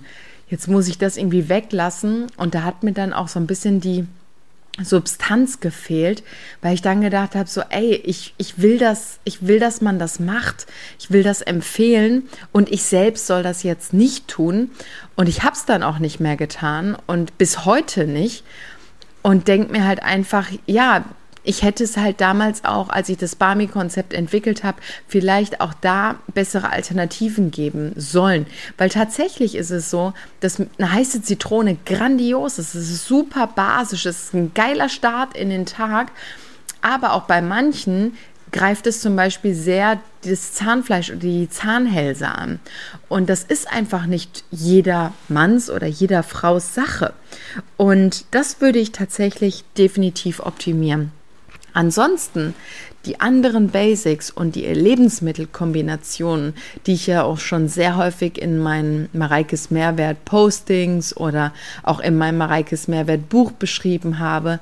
jetzt 0.48 0.68
muss 0.68 0.88
ich 0.88 1.00
das 1.00 1.18
irgendwie 1.18 1.50
weglassen. 1.50 2.28
Und 2.38 2.54
da 2.54 2.62
hat 2.62 2.84
mir 2.84 2.94
dann 2.94 3.12
auch 3.12 3.28
so 3.28 3.40
ein 3.40 3.48
bisschen 3.48 3.82
die 3.82 4.06
Substanz 4.84 5.62
gefehlt, 5.62 6.24
weil 6.62 6.74
ich 6.74 6.82
dann 6.82 7.02
gedacht 7.02 7.36
habe, 7.36 7.50
so, 7.50 7.62
ey, 7.70 7.96
ich, 7.96 8.34
ich 8.38 8.60
will 8.62 8.78
das, 8.78 9.20
ich 9.24 9.48
will, 9.48 9.60
dass 9.60 9.82
man 9.82 10.00
das 10.00 10.20
macht, 10.20 10.68
ich 11.00 11.12
will 11.12 11.24
das 11.24 11.42
empfehlen 11.42 12.24
und 12.52 12.70
ich 12.72 12.84
selbst 12.84 13.28
soll 13.28 13.42
das 13.42 13.64
jetzt 13.64 13.94
nicht 13.94 14.28
tun. 14.28 14.72
Und 15.16 15.30
ich 15.30 15.44
habe 15.44 15.56
es 15.56 15.66
dann 15.66 15.84
auch 15.84 16.00
nicht 16.00 16.20
mehr 16.20 16.36
getan 16.36 16.98
und 17.08 17.38
bis 17.38 17.66
heute 17.66 18.06
nicht. 18.06 18.44
Und 19.22 19.48
denke 19.48 19.72
mir 19.72 19.86
halt 19.86 20.04
einfach, 20.04 20.50
ja, 20.68 21.06
ich 21.46 21.64
hätte 21.64 21.84
es 21.84 21.98
halt 21.98 22.22
damals 22.22 22.66
auch, 22.66 22.90
als 22.90 23.10
ich 23.10 23.18
das 23.18 23.36
Barmi-Konzept 23.36 24.14
entwickelt 24.14 24.64
habe, 24.64 24.82
vielleicht 25.08 25.62
auch 25.62 25.74
da 25.74 26.16
bessere 26.34 26.72
Alternativen 26.72 27.52
geben 27.52 27.94
sollen. 27.96 28.48
Weil 28.78 28.90
tatsächlich 28.90 29.56
ist 29.56 29.72
es 29.72 29.90
so, 29.90 30.14
dass 30.40 30.60
eine 30.60 30.92
heiße 30.92 31.22
Zitrone 31.22 31.78
grandios 31.86 32.60
ist. 32.60 32.76
Es 32.76 32.90
ist 32.90 33.06
super 33.06 33.48
basisch, 33.48 34.06
es 34.06 34.26
ist 34.26 34.34
ein 34.34 34.54
geiler 34.54 34.90
Start 34.90 35.38
in 35.38 35.50
den 35.50 35.66
Tag. 35.66 36.12
Aber 36.82 37.14
auch 37.14 37.24
bei 37.24 37.42
manchen 37.42 38.18
greift 38.52 38.88
es 38.88 39.02
zum 39.02 39.16
Beispiel 39.16 39.54
sehr 39.54 40.00
das 40.24 40.54
Zahnfleisch 40.54 41.10
oder 41.10 41.20
die 41.20 41.50
Zahnhälse 41.50 42.28
an. 42.28 42.60
Und 43.10 43.30
das 43.30 43.44
ist 43.44 43.72
einfach 43.72 44.06
nicht 44.06 44.44
jeder 44.50 45.14
Manns 45.28 45.70
oder 45.70 45.88
jeder 45.88 46.24
Fraus 46.24 46.74
Sache. 46.74 47.14
Und 47.78 48.26
das 48.32 48.62
würde 48.62 48.80
ich 48.80 48.92
tatsächlich 48.92 49.64
definitiv 49.78 50.40
optimieren. 50.40 51.12
Ansonsten 51.76 52.56
die 53.06 53.20
anderen 53.20 53.68
Basics 53.68 54.32
und 54.32 54.56
die 54.56 54.66
Lebensmittelkombinationen, 54.66 56.54
die 56.88 56.94
ich 56.94 57.06
ja 57.06 57.24
auch 57.24 57.38
schon 57.38 57.68
sehr 57.68 57.98
häufig 57.98 58.42
in 58.42 58.58
meinen 58.60 59.10
Mareikes 59.12 59.72
Mehrwert 59.72 60.24
Postings 60.24 61.16
oder 61.16 61.54
auch 61.84 62.00
in 62.00 62.18
meinem 62.18 62.38
Mareikes 62.38 62.88
Mehrwert 62.88 63.28
Buch 63.28 63.52
beschrieben 63.52 64.20
habe, 64.20 64.62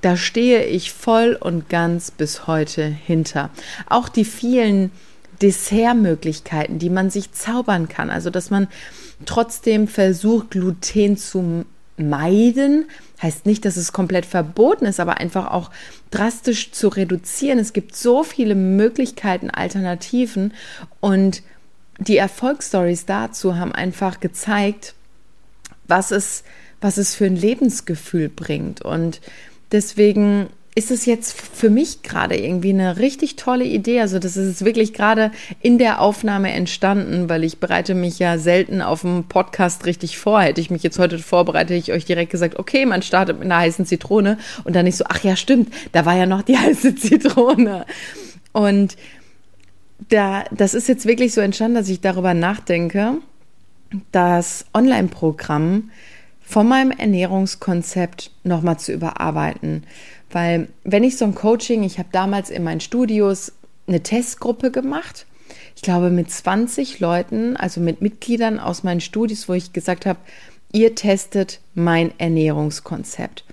da 0.00 0.16
stehe 0.16 0.64
ich 0.64 0.90
voll 0.90 1.36
und 1.38 1.68
ganz 1.68 2.10
bis 2.10 2.46
heute 2.46 2.84
hinter. 2.84 3.50
Auch 3.86 4.08
die 4.08 4.24
vielen 4.24 4.90
Dessertmöglichkeiten, 5.42 6.78
die 6.78 6.90
man 6.90 7.10
sich 7.10 7.32
zaubern 7.32 7.88
kann, 7.88 8.08
also 8.08 8.30
dass 8.30 8.48
man 8.48 8.68
trotzdem 9.26 9.86
versucht, 9.86 10.52
Gluten 10.52 11.18
zu 11.18 11.66
meiden. 11.96 12.86
Heißt 13.22 13.46
nicht, 13.46 13.64
dass 13.64 13.76
es 13.76 13.92
komplett 13.92 14.26
verboten 14.26 14.86
ist, 14.86 15.00
aber 15.00 15.18
einfach 15.18 15.50
auch 15.50 15.70
drastisch 16.10 16.72
zu 16.72 16.88
reduzieren. 16.88 17.58
Es 17.58 17.72
gibt 17.72 17.96
so 17.96 18.24
viele 18.24 18.54
Möglichkeiten, 18.54 19.50
Alternativen 19.50 20.52
und 21.00 21.42
die 21.98 22.16
Erfolgsstories 22.16 23.06
dazu 23.06 23.56
haben 23.56 23.72
einfach 23.72 24.20
gezeigt, 24.20 24.94
was 25.86 26.10
es, 26.10 26.44
was 26.80 26.96
es 26.96 27.14
für 27.14 27.26
ein 27.26 27.36
Lebensgefühl 27.36 28.28
bringt. 28.28 28.82
Und 28.82 29.20
deswegen 29.70 30.48
ist 30.76 30.90
es 30.90 31.06
jetzt 31.06 31.40
für 31.40 31.70
mich 31.70 32.02
gerade 32.02 32.36
irgendwie 32.36 32.70
eine 32.70 32.98
richtig 32.98 33.36
tolle 33.36 33.64
Idee. 33.64 34.00
Also 34.00 34.18
das 34.18 34.36
ist 34.36 34.64
wirklich 34.64 34.92
gerade 34.92 35.30
in 35.60 35.78
der 35.78 36.00
Aufnahme 36.00 36.52
entstanden, 36.52 37.28
weil 37.28 37.44
ich 37.44 37.58
bereite 37.58 37.94
mich 37.94 38.18
ja 38.18 38.38
selten 38.38 38.82
auf 38.82 39.04
einem 39.04 39.24
Podcast 39.24 39.86
richtig 39.86 40.18
vor. 40.18 40.42
Hätte 40.42 40.60
ich 40.60 40.70
mich 40.70 40.82
jetzt 40.82 40.98
heute 40.98 41.18
vorbereitet, 41.20 41.76
ich 41.76 41.92
euch 41.92 42.04
direkt 42.04 42.32
gesagt, 42.32 42.58
okay, 42.58 42.86
man 42.86 43.02
startet 43.02 43.38
mit 43.38 43.44
einer 43.44 43.58
heißen 43.60 43.86
Zitrone 43.86 44.36
und 44.64 44.74
dann 44.74 44.84
nicht 44.84 44.96
so, 44.96 45.04
ach 45.08 45.22
ja, 45.22 45.36
stimmt, 45.36 45.72
da 45.92 46.06
war 46.06 46.16
ja 46.16 46.26
noch 46.26 46.42
die 46.42 46.58
heiße 46.58 46.96
Zitrone. 46.96 47.86
Und 48.52 48.96
da, 50.08 50.44
das 50.50 50.74
ist 50.74 50.88
jetzt 50.88 51.06
wirklich 51.06 51.34
so 51.34 51.40
entstanden, 51.40 51.76
dass 51.76 51.88
ich 51.88 52.00
darüber 52.00 52.34
nachdenke, 52.34 53.18
das 54.10 54.66
Online-Programm 54.74 55.90
von 56.42 56.68
meinem 56.68 56.90
Ernährungskonzept 56.90 58.32
nochmal 58.42 58.78
zu 58.78 58.92
überarbeiten. 58.92 59.84
Weil 60.34 60.66
wenn 60.82 61.04
ich 61.04 61.16
so 61.16 61.24
ein 61.24 61.36
Coaching, 61.36 61.84
ich 61.84 62.00
habe 62.00 62.08
damals 62.10 62.50
in 62.50 62.64
meinen 62.64 62.80
Studios 62.80 63.52
eine 63.86 64.02
Testgruppe 64.02 64.72
gemacht, 64.72 65.26
ich 65.76 65.82
glaube 65.82 66.10
mit 66.10 66.28
20 66.28 66.98
Leuten, 66.98 67.56
also 67.56 67.80
mit 67.80 68.02
Mitgliedern 68.02 68.58
aus 68.58 68.82
meinen 68.82 69.00
Studios, 69.00 69.48
wo 69.48 69.52
ich 69.52 69.72
gesagt 69.72 70.06
habe, 70.06 70.18
ihr 70.72 70.96
testet 70.96 71.60
mein 71.74 72.12
Ernährungskonzept. 72.18 73.44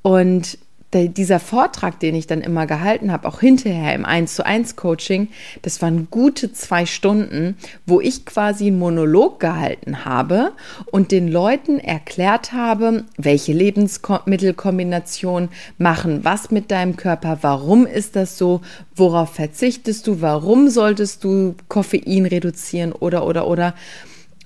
Und 0.00 0.58
dieser 0.94 1.38
Vortrag, 1.38 2.00
den 2.00 2.14
ich 2.14 2.26
dann 2.26 2.40
immer 2.40 2.66
gehalten 2.66 3.12
habe, 3.12 3.28
auch 3.28 3.40
hinterher 3.40 3.94
im 3.94 4.06
1 4.06 4.34
zu 4.34 4.46
1 4.46 4.76
Coaching, 4.76 5.28
das 5.60 5.82
waren 5.82 6.08
gute 6.10 6.52
zwei 6.52 6.86
Stunden, 6.86 7.56
wo 7.84 8.00
ich 8.00 8.24
quasi 8.24 8.68
einen 8.68 8.78
Monolog 8.78 9.38
gehalten 9.38 10.06
habe 10.06 10.52
und 10.86 11.12
den 11.12 11.28
Leuten 11.28 11.78
erklärt 11.78 12.54
habe, 12.54 13.04
welche 13.18 13.52
Lebensmittelkombination 13.52 15.50
machen 15.76 16.24
was 16.24 16.50
mit 16.50 16.70
deinem 16.70 16.96
Körper, 16.96 17.38
warum 17.42 17.86
ist 17.86 18.16
das 18.16 18.38
so, 18.38 18.62
worauf 18.96 19.34
verzichtest 19.34 20.06
du, 20.06 20.22
warum 20.22 20.70
solltest 20.70 21.22
du 21.22 21.54
Koffein 21.68 22.24
reduzieren 22.24 22.92
oder 22.92 23.26
oder 23.26 23.46
oder. 23.46 23.74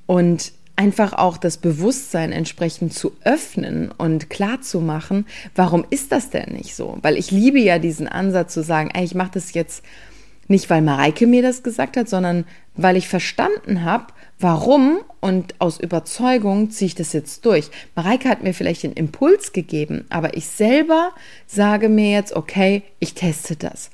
Und 0.07 0.53
einfach 0.77 1.13
auch 1.13 1.37
das 1.37 1.59
Bewusstsein 1.59 2.33
entsprechend 2.33 2.95
zu 2.95 3.13
öffnen 3.25 3.91
und 3.91 4.31
klar 4.31 4.63
zu 4.63 4.81
machen, 4.81 5.27
warum 5.55 5.85
ist 5.91 6.13
das 6.13 6.31
denn 6.31 6.53
nicht 6.53 6.75
so? 6.75 6.99
Weil 7.03 7.17
ich 7.17 7.31
liebe 7.31 7.59
ja 7.59 7.79
diesen 7.79 8.09
Ansatz 8.09 8.55
zu 8.55 8.63
sagen, 8.63 8.91
ey, 8.95 9.05
ich 9.05 9.15
mache 9.15 9.33
das 9.35 9.55
jetzt 9.55 9.85
nicht, 10.49 10.71
weil 10.71 10.83
Mareike 10.83 11.27
mir 11.27 11.43
das 11.43 11.63
gesagt 11.63 11.97
hat, 11.97 12.09
sondern 12.09 12.45
weil 12.75 12.97
ich 12.97 13.09
verstanden 13.09 13.85
habe, 13.85 14.07
warum 14.39 14.99
und 15.21 15.55
aus 15.61 15.79
Überzeugung 15.79 16.71
ziehe 16.71 16.87
ich 16.87 16.95
das 16.95 17.13
jetzt 17.13 17.45
durch. 17.47 17.71
Mareike 17.95 18.29
hat 18.29 18.43
mir 18.43 18.55
vielleicht 18.55 18.83
den 18.83 18.93
Impuls 18.93 19.53
gegeben, 19.53 20.05
aber 20.09 20.37
ich 20.37 20.47
selber 20.47 21.11
sage 21.47 21.89
mir 21.89 22.11
jetzt, 22.11 22.35
okay, 22.35 22.83
ich 22.99 23.15
teste 23.15 23.57
das. 23.57 23.91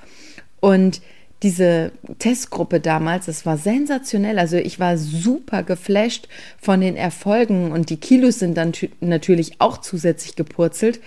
Und 0.61 1.01
diese 1.43 1.93
Testgruppe 2.19 2.81
damals, 2.81 3.27
das 3.27 3.47
war 3.47 3.57
sensationell. 3.57 4.39
Also 4.39 4.57
ich 4.57 4.81
war 4.81 4.99
super 4.99 5.63
geflasht 5.63 6.29
von 6.61 6.81
den 6.81 6.97
Erfolgen 6.97 7.73
und 7.73 7.91
die 7.91 7.99
Kilos 7.99 8.41
sind 8.41 8.57
dann 8.57 8.73
natürlich 9.01 9.61
auch 9.61 9.79
zusätzlich 9.79 10.35
gepurzelt. 10.37 11.01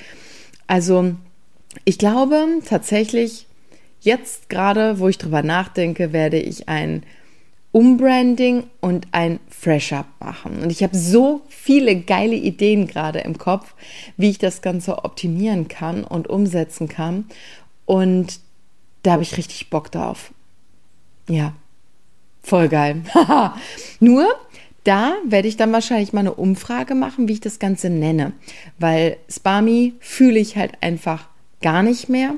Also 0.67 1.15
ich 1.83 1.97
glaube 1.97 2.45
tatsächlich, 2.65 3.47
jetzt 3.99 4.49
gerade, 4.49 4.99
wo 4.99 5.09
ich 5.09 5.17
drüber 5.17 5.43
nachdenke, 5.43 6.13
werde 6.13 6.39
ich 6.39 6.69
ein 6.69 7.03
Umbranding 7.73 8.63
und 8.81 9.07
ein 9.13 9.39
Fresh-Up 9.49 10.07
machen. 10.19 10.61
Und 10.61 10.71
ich 10.71 10.83
habe 10.83 10.97
so 10.97 11.41
viele 11.47 11.95
geile 11.95 12.35
Ideen 12.35 12.87
gerade 12.87 13.19
im 13.19 13.37
Kopf, 13.37 13.73
wie 14.17 14.29
ich 14.29 14.39
das 14.39 14.61
Ganze 14.61 15.05
optimieren 15.05 15.69
kann 15.69 16.03
und 16.03 16.29
umsetzen 16.29 16.89
kann. 16.89 17.25
Und 17.85 18.39
da 19.03 19.13
habe 19.13 19.23
ich 19.23 19.37
richtig 19.37 19.69
Bock 19.69 19.91
drauf. 19.91 20.31
Ja, 21.29 21.53
voll 22.43 22.67
geil. 22.67 23.03
Nur, 23.99 24.27
da 24.83 25.13
werde 25.25 25.47
ich 25.47 25.57
dann 25.57 25.71
wahrscheinlich 25.73 26.13
mal 26.13 26.21
eine 26.21 26.33
Umfrage 26.33 26.95
machen, 26.95 27.27
wie 27.27 27.33
ich 27.33 27.41
das 27.41 27.59
Ganze 27.59 27.89
nenne. 27.89 28.33
Weil 28.79 29.17
Spami 29.29 29.93
fühle 29.99 30.39
ich 30.39 30.57
halt 30.57 30.73
einfach 30.81 31.27
gar 31.61 31.83
nicht 31.83 32.09
mehr. 32.09 32.35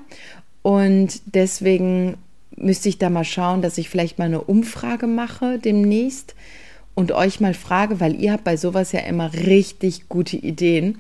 Und 0.62 1.22
deswegen 1.26 2.18
müsste 2.56 2.90
ich 2.90 2.98
da 2.98 3.10
mal 3.10 3.24
schauen, 3.24 3.62
dass 3.62 3.78
ich 3.78 3.90
vielleicht 3.90 4.20
mal 4.20 4.26
eine 4.26 4.42
Umfrage 4.42 5.08
mache 5.08 5.60
demnächst 5.60 6.36
und 6.96 7.12
euch 7.12 7.40
mal 7.40 7.54
frage, 7.54 8.00
weil 8.00 8.20
ihr 8.22 8.34
habt 8.34 8.44
bei 8.44 8.58
sowas 8.58 8.92
ja 8.92 9.00
immer 9.02 9.34
richtig 9.34 10.10
gute 10.10 10.38
Ideen. 10.38 11.00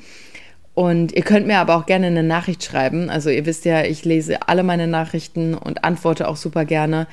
Und 0.75 1.11
ihr 1.11 1.21
könnt 1.21 1.45
mir 1.45 1.59
aber 1.59 1.75
auch 1.75 1.85
gerne 1.85 2.07
eine 2.07 2.23
Nachricht 2.23 2.63
schreiben. 2.63 3.09
Also 3.09 3.29
ihr 3.29 3.45
wisst 3.45 3.65
ja, 3.65 3.83
ich 3.83 4.05
lese 4.05 4.47
alle 4.47 4.63
meine 4.63 4.87
Nachrichten 4.87 5.53
und 5.53 5.83
antworte 5.83 6.27
auch 6.27 6.35
super 6.35 6.65
gerne. 6.65 7.07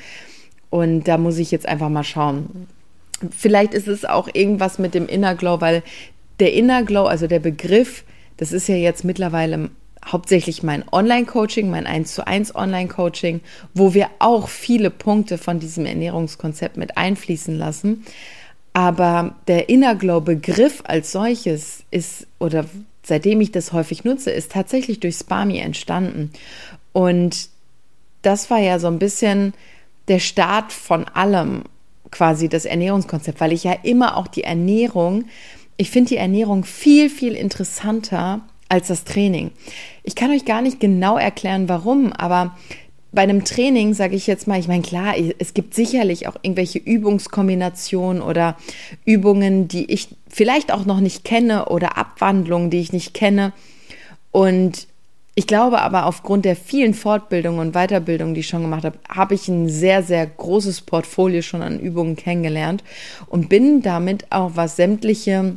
Und 0.71 1.05
da 1.05 1.19
muss 1.19 1.39
ich 1.39 1.51
jetzt 1.51 1.69
einfach 1.69 1.89
mal 1.89 2.05
schauen. 2.05 2.69
Vielleicht 3.31 3.75
ist 3.75 3.89
es 3.89 4.05
auch 4.05 4.29
irgendwas 4.33 4.79
mit 4.79 4.95
dem 4.95 5.07
Inner 5.07 5.35
Glow, 5.35 5.61
weil 5.61 5.83
der 6.39 6.55
Inner 6.55 6.85
Glow, 6.85 7.05
also 7.05 7.27
der 7.27 7.41
Begriff, 7.41 8.05
das 8.39 8.53
ist 8.53 8.67
ja 8.67 8.77
jetzt 8.77 9.05
mittlerweile 9.05 9.69
hauptsächlich 10.07 10.63
mein 10.63 10.85
Online-Coaching, 10.91 11.69
mein 11.69 11.87
1 11.87 12.15
zu 12.15 12.27
1 12.27 12.55
Online-Coaching, 12.55 13.43
wo 13.75 13.93
wir 13.93 14.09
auch 14.19 14.49
viele 14.49 14.89
Punkte 14.89 15.37
von 15.37 15.61
diesem 15.61 15.85
Ernährungskonzept 15.85 16.79
mit 16.79 16.97
einfließen 16.97 17.57
lassen. 17.59 18.05
Aber 18.73 19.35
der 19.49 19.69
Inner 19.69 19.97
Glow 19.97 20.21
Begriff 20.21 20.83
als 20.87 21.13
solches 21.13 21.85
ist 21.91 22.27
oder 22.39 22.65
seitdem 23.03 23.41
ich 23.41 23.53
das 23.53 23.73
häufig 23.73 24.05
nutze, 24.05 24.31
ist 24.31 24.53
tatsächlich 24.53 25.01
durch 25.01 25.17
Spami 25.17 25.59
entstanden. 25.59 26.31
Und 26.93 27.49
das 28.23 28.51
war 28.51 28.59
ja 28.59 28.79
so 28.79 28.89
ein 28.89 28.99
bisschen 28.99 29.55
der 30.09 30.19
Start 30.19 30.73
von 30.73 31.05
allem, 31.07 31.65
quasi 32.11 32.49
das 32.49 32.65
Ernährungskonzept, 32.65 33.41
weil 33.41 33.53
ich 33.53 33.65
ja 33.65 33.73
immer 33.83 34.17
auch 34.17 34.27
die 34.27 34.45
Ernährung, 34.45 35.27
ich 35.77 35.91
finde 35.91 36.11
die 36.11 36.17
Ernährung 36.17 36.65
viel, 36.65 37.09
viel 37.09 37.35
interessanter 37.35 38.41
als 38.69 38.89
das 38.89 39.05
Training. 39.05 39.53
Ich 40.03 40.15
kann 40.15 40.31
euch 40.31 40.45
gar 40.45 40.63
nicht 40.63 40.81
genau 40.81 41.17
erklären, 41.17 41.69
warum, 41.69 42.13
aber 42.13 42.57
bei 43.13 43.23
einem 43.23 43.45
Training 43.45 43.95
sage 43.95 44.15
ich 44.15 44.27
jetzt 44.27 44.47
mal, 44.47 44.59
ich 44.59 44.69
meine, 44.69 44.83
klar, 44.83 45.15
es 45.39 45.55
gibt 45.55 45.75
sicherlich 45.75 46.29
auch 46.29 46.37
irgendwelche 46.43 46.79
Übungskombinationen 46.79 48.23
oder 48.23 48.57
Übungen, 49.05 49.67
die 49.67 49.91
ich 49.93 50.09
vielleicht 50.29 50.73
auch 50.73 50.85
noch 50.85 51.01
nicht 51.01 51.25
kenne 51.25 51.67
oder 51.67 51.99
Abwandlungen, 51.99 52.71
die 52.71 52.81
ich 52.81 52.93
nicht 52.93 53.15
kenne. 53.15 53.53
Und 54.31 54.87
ich 55.35 55.47
glaube 55.47 55.81
aber, 55.81 56.07
aufgrund 56.07 56.45
der 56.45 56.55
vielen 56.55 56.95
Fortbildungen 56.95 57.61
und 57.61 57.73
Weiterbildungen, 57.73 58.35
die 58.35 58.41
ich 58.41 58.49
schon 58.49 58.63
gemacht 58.63 58.85
habe, 58.85 58.99
habe 59.09 59.35
ich 59.35 59.49
ein 59.49 59.69
sehr, 59.69 60.03
sehr 60.03 60.27
großes 60.27 60.83
Portfolio 60.83 61.43
schon 61.43 61.63
an 61.63 61.81
Übungen 61.81 62.15
kennengelernt 62.15 62.85
und 63.27 63.49
bin 63.49 63.83
damit 63.83 64.27
auch, 64.31 64.53
was 64.55 64.77
sämtliche 64.77 65.55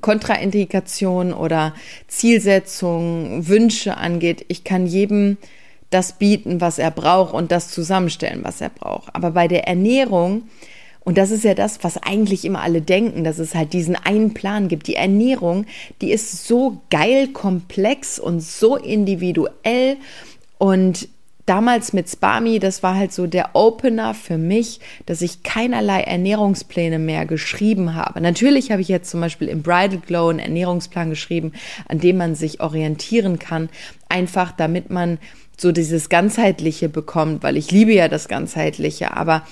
Kontraindikationen 0.00 1.32
oder 1.32 1.74
Zielsetzungen, 2.08 3.48
Wünsche 3.48 3.96
angeht, 3.96 4.44
ich 4.48 4.64
kann 4.64 4.86
jedem 4.86 5.38
das 5.94 6.14
bieten, 6.14 6.60
was 6.60 6.78
er 6.78 6.90
braucht 6.90 7.32
und 7.32 7.52
das 7.52 7.70
zusammenstellen, 7.70 8.40
was 8.42 8.60
er 8.60 8.68
braucht. 8.68 9.14
Aber 9.14 9.30
bei 9.30 9.48
der 9.48 9.68
Ernährung, 9.68 10.42
und 11.04 11.18
das 11.18 11.30
ist 11.30 11.44
ja 11.44 11.54
das, 11.54 11.78
was 11.82 12.02
eigentlich 12.02 12.44
immer 12.44 12.62
alle 12.62 12.80
denken, 12.80 13.24
dass 13.24 13.38
es 13.38 13.54
halt 13.54 13.72
diesen 13.72 13.94
einen 13.94 14.34
Plan 14.34 14.68
gibt. 14.68 14.88
Die 14.88 14.96
Ernährung, 14.96 15.66
die 16.00 16.10
ist 16.10 16.46
so 16.46 16.82
geil 16.90 17.28
komplex 17.28 18.18
und 18.18 18.40
so 18.40 18.76
individuell 18.76 19.96
und 20.58 21.08
damals 21.46 21.92
mit 21.92 22.08
Spami, 22.08 22.58
das 22.58 22.82
war 22.82 22.94
halt 22.94 23.12
so 23.12 23.26
der 23.26 23.50
Opener 23.54 24.14
für 24.14 24.38
mich, 24.38 24.80
dass 25.06 25.22
ich 25.22 25.42
keinerlei 25.42 26.02
Ernährungspläne 26.02 26.98
mehr 26.98 27.26
geschrieben 27.26 27.94
habe. 27.94 28.20
Natürlich 28.20 28.70
habe 28.70 28.82
ich 28.82 28.88
jetzt 28.88 29.10
zum 29.10 29.20
Beispiel 29.20 29.48
im 29.48 29.62
Bridal 29.62 29.98
Glow 29.98 30.28
einen 30.28 30.38
Ernährungsplan 30.38 31.10
geschrieben, 31.10 31.52
an 31.88 31.98
dem 31.98 32.16
man 32.16 32.34
sich 32.34 32.60
orientieren 32.60 33.38
kann, 33.38 33.68
einfach 34.08 34.52
damit 34.52 34.90
man 34.90 35.18
so 35.56 35.70
dieses 35.70 36.08
Ganzheitliche 36.08 36.88
bekommt, 36.88 37.42
weil 37.42 37.56
ich 37.56 37.70
liebe 37.70 37.92
ja 37.92 38.08
das 38.08 38.28
Ganzheitliche, 38.28 39.16
aber 39.16 39.42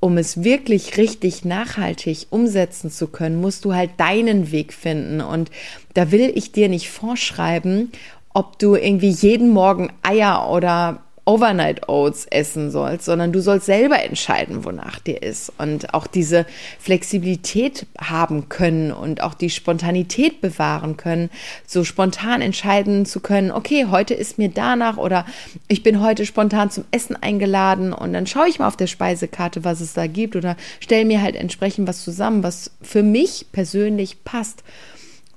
um 0.00 0.16
es 0.16 0.42
wirklich 0.42 0.96
richtig 0.96 1.44
nachhaltig 1.44 2.28
umsetzen 2.30 2.90
zu 2.90 3.08
können, 3.08 3.40
musst 3.40 3.64
du 3.66 3.74
halt 3.74 3.90
deinen 3.98 4.50
Weg 4.50 4.72
finden. 4.72 5.20
Und 5.20 5.50
da 5.92 6.10
will 6.10 6.32
ich 6.34 6.52
dir 6.52 6.70
nicht 6.70 6.88
vorschreiben, 6.88 7.92
ob 8.32 8.58
du 8.58 8.76
irgendwie 8.76 9.10
jeden 9.10 9.50
Morgen 9.50 9.92
Eier 10.02 10.48
oder 10.50 11.02
Overnight 11.30 11.88
Oats 11.88 12.26
essen 12.28 12.72
sollst, 12.72 13.04
sondern 13.04 13.30
du 13.30 13.40
sollst 13.40 13.66
selber 13.66 14.02
entscheiden, 14.02 14.64
wonach 14.64 14.98
dir 14.98 15.22
ist 15.22 15.52
und 15.58 15.94
auch 15.94 16.08
diese 16.08 16.44
Flexibilität 16.80 17.86
haben 18.00 18.48
können 18.48 18.90
und 18.90 19.22
auch 19.22 19.34
die 19.34 19.50
Spontanität 19.50 20.40
bewahren 20.40 20.96
können, 20.96 21.30
so 21.68 21.84
spontan 21.84 22.42
entscheiden 22.42 23.06
zu 23.06 23.20
können, 23.20 23.52
okay, 23.52 23.86
heute 23.92 24.12
ist 24.12 24.38
mir 24.38 24.48
danach 24.48 24.96
oder 24.96 25.24
ich 25.68 25.84
bin 25.84 26.00
heute 26.00 26.26
spontan 26.26 26.72
zum 26.72 26.84
Essen 26.90 27.14
eingeladen 27.14 27.92
und 27.92 28.12
dann 28.12 28.26
schaue 28.26 28.48
ich 28.48 28.58
mal 28.58 28.66
auf 28.66 28.76
der 28.76 28.88
Speisekarte, 28.88 29.62
was 29.62 29.80
es 29.80 29.92
da 29.92 30.08
gibt 30.08 30.34
oder 30.34 30.56
stelle 30.80 31.04
mir 31.04 31.22
halt 31.22 31.36
entsprechend 31.36 31.86
was 31.86 32.02
zusammen, 32.02 32.42
was 32.42 32.72
für 32.82 33.04
mich 33.04 33.46
persönlich 33.52 34.24
passt. 34.24 34.64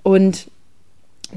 Und 0.01 0.49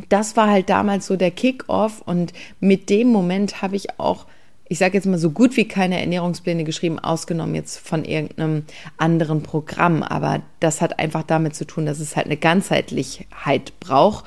das 0.09 0.35
war 0.35 0.49
halt 0.49 0.71
damals 0.71 1.07
so 1.07 1.17
der 1.17 1.31
Kick-off 1.31 2.01
und 2.07 2.33
mit 2.59 2.89
dem 2.89 3.09
Moment 3.09 3.61
habe 3.61 3.77
ich 3.77 4.01
auch 4.01 4.25
ich 4.69 4.79
sage 4.79 4.95
jetzt 4.95 5.07
mal, 5.07 5.19
so 5.19 5.31
gut 5.31 5.57
wie 5.57 5.69
keine 5.69 6.01
Ernährungspläne 6.01 6.65
geschrieben, 6.65 6.99
ausgenommen 6.99 7.55
jetzt 7.55 7.79
von 7.79 8.05
irgendeinem 8.05 8.65
anderen 8.97 9.43
Programm. 9.43 10.03
Aber 10.03 10.43
das 10.61 10.81
hat 10.81 10.99
einfach 10.99 11.23
damit 11.23 11.55
zu 11.55 11.67
tun, 11.67 11.87
dass 11.87 12.01
es 12.01 12.17
halt 12.17 12.27
eine 12.27 12.37
Ganzheitlichkeit 12.37 13.79
braucht, 13.79 14.25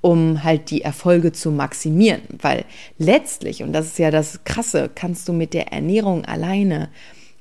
um 0.00 0.44
halt 0.44 0.70
die 0.70 0.82
Erfolge 0.82 1.32
zu 1.32 1.50
maximieren. 1.50 2.20
Weil 2.40 2.64
letztlich, 2.98 3.62
und 3.62 3.72
das 3.72 3.86
ist 3.86 3.98
ja 3.98 4.10
das 4.10 4.44
Krasse, 4.44 4.90
kannst 4.94 5.28
du 5.28 5.32
mit 5.32 5.54
der 5.54 5.72
Ernährung 5.72 6.24
alleine 6.24 6.90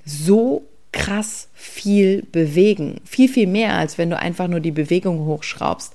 so 0.05 0.63
krass 0.93 1.49
viel 1.53 2.23
bewegen. 2.31 3.01
Viel, 3.03 3.27
viel 3.27 3.47
mehr, 3.47 3.75
als 3.75 3.97
wenn 3.97 4.09
du 4.09 4.17
einfach 4.17 4.47
nur 4.47 4.61
die 4.61 4.71
Bewegung 4.71 5.25
hochschraubst. 5.25 5.93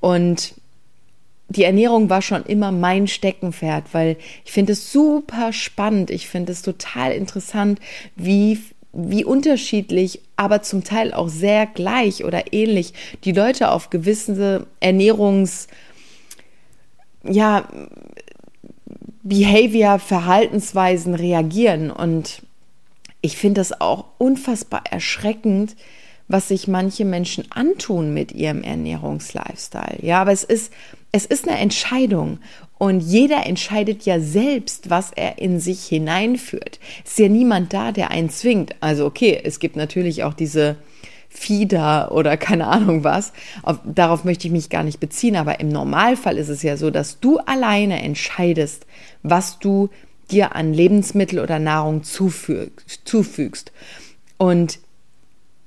Und 0.00 0.54
die 1.48 1.64
Ernährung 1.64 2.10
war 2.10 2.22
schon 2.22 2.44
immer 2.44 2.72
mein 2.72 3.06
Steckenpferd, 3.06 3.84
weil 3.92 4.16
ich 4.44 4.52
finde 4.52 4.72
es 4.72 4.92
super 4.92 5.52
spannend. 5.52 6.10
Ich 6.10 6.28
finde 6.28 6.52
es 6.52 6.62
total 6.62 7.12
interessant, 7.12 7.80
wie, 8.16 8.60
wie 8.92 9.24
unterschiedlich, 9.24 10.20
aber 10.36 10.62
zum 10.62 10.82
Teil 10.82 11.14
auch 11.14 11.28
sehr 11.28 11.66
gleich 11.66 12.24
oder 12.24 12.52
ähnlich 12.52 12.94
die 13.24 13.32
Leute 13.32 13.70
auf 13.70 13.90
gewisse 13.90 14.66
Ernährungs, 14.80 15.68
ja, 17.22 17.68
Behavior, 19.22 19.98
Verhaltensweisen 19.98 21.14
reagieren. 21.14 21.90
Und 21.90 22.42
ich 23.20 23.36
finde 23.36 23.60
das 23.60 23.80
auch 23.80 24.06
unfassbar 24.18 24.82
erschreckend, 24.90 25.76
was 26.28 26.48
sich 26.48 26.66
manche 26.66 27.04
Menschen 27.04 27.44
antun 27.50 28.12
mit 28.12 28.32
ihrem 28.32 28.62
Ernährungslifestyle. 28.62 29.98
Ja, 30.02 30.20
aber 30.22 30.32
es 30.32 30.44
ist, 30.44 30.72
es 31.16 31.24
ist 31.26 31.48
eine 31.48 31.58
Entscheidung. 31.58 32.38
Und 32.78 33.00
jeder 33.00 33.46
entscheidet 33.46 34.04
ja 34.04 34.20
selbst, 34.20 34.90
was 34.90 35.10
er 35.10 35.38
in 35.38 35.60
sich 35.60 35.84
hineinführt. 35.86 36.78
Es 37.04 37.12
ist 37.12 37.18
ja 37.18 37.28
niemand 37.28 37.72
da, 37.72 37.90
der 37.90 38.10
einen 38.10 38.28
zwingt. 38.28 38.76
Also 38.80 39.06
okay, 39.06 39.40
es 39.42 39.58
gibt 39.58 39.76
natürlich 39.76 40.24
auch 40.24 40.34
diese 40.34 40.76
Fieder 41.30 42.12
oder 42.12 42.36
keine 42.36 42.66
Ahnung 42.66 43.02
was. 43.02 43.32
Auf, 43.62 43.78
darauf 43.84 44.24
möchte 44.24 44.46
ich 44.46 44.52
mich 44.52 44.68
gar 44.68 44.82
nicht 44.82 45.00
beziehen, 45.00 45.36
aber 45.36 45.58
im 45.58 45.70
Normalfall 45.70 46.36
ist 46.36 46.50
es 46.50 46.62
ja 46.62 46.76
so, 46.76 46.90
dass 46.90 47.18
du 47.18 47.38
alleine 47.38 48.02
entscheidest, 48.02 48.86
was 49.22 49.58
du 49.58 49.88
dir 50.30 50.54
an 50.54 50.74
Lebensmittel 50.74 51.38
oder 51.38 51.58
Nahrung 51.58 52.02
zufügst. 52.02 53.02
zufügst. 53.06 53.72
Und 54.36 54.80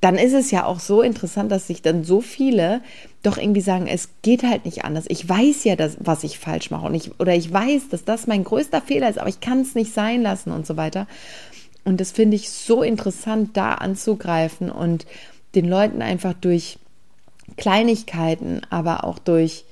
dann 0.01 0.15
ist 0.15 0.33
es 0.33 0.51
ja 0.51 0.65
auch 0.65 0.79
so 0.79 1.01
interessant, 1.01 1.51
dass 1.51 1.67
sich 1.67 1.81
dann 1.81 2.03
so 2.03 2.21
viele 2.21 2.81
doch 3.21 3.37
irgendwie 3.37 3.61
sagen, 3.61 3.87
es 3.87 4.09
geht 4.21 4.43
halt 4.43 4.63
nicht 4.65 4.85
anders. 4.85 5.05
Ich 5.09 5.27
weiß 5.27 5.65
ja, 5.65 5.75
dass, 5.75 5.97
was 5.99 6.23
ich 6.23 6.39
falsch 6.39 6.71
mache 6.71 6.85
und 6.85 6.95
ich, 6.95 7.19
oder 7.19 7.35
ich 7.35 7.51
weiß, 7.51 7.89
dass 7.89 8.05
das 8.05 8.25
mein 8.25 8.45
größter 8.45 8.81
Fehler 8.81 9.09
ist, 9.09 9.19
aber 9.19 9.29
ich 9.29 9.41
kann 9.41 9.61
es 9.61 9.75
nicht 9.75 9.93
sein 9.93 10.21
lassen 10.21 10.51
und 10.51 10.65
so 10.65 10.77
weiter. 10.77 11.05
Und 11.83 11.99
das 11.99 12.11
finde 12.11 12.35
ich 12.35 12.49
so 12.49 12.81
interessant, 12.81 13.57
da 13.57 13.73
anzugreifen 13.73 14.71
und 14.71 15.05
den 15.55 15.67
Leuten 15.67 16.01
einfach 16.01 16.33
durch 16.33 16.79
Kleinigkeiten, 17.57 18.61
aber 18.69 19.03
auch 19.03 19.19
durch 19.19 19.65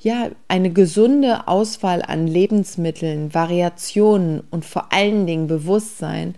ja, 0.00 0.28
eine 0.48 0.70
gesunde 0.70 1.48
Auswahl 1.48 2.02
an 2.02 2.26
Lebensmitteln, 2.26 3.32
Variationen 3.32 4.42
und 4.50 4.66
vor 4.66 4.92
allen 4.92 5.26
Dingen 5.26 5.46
Bewusstsein 5.46 6.34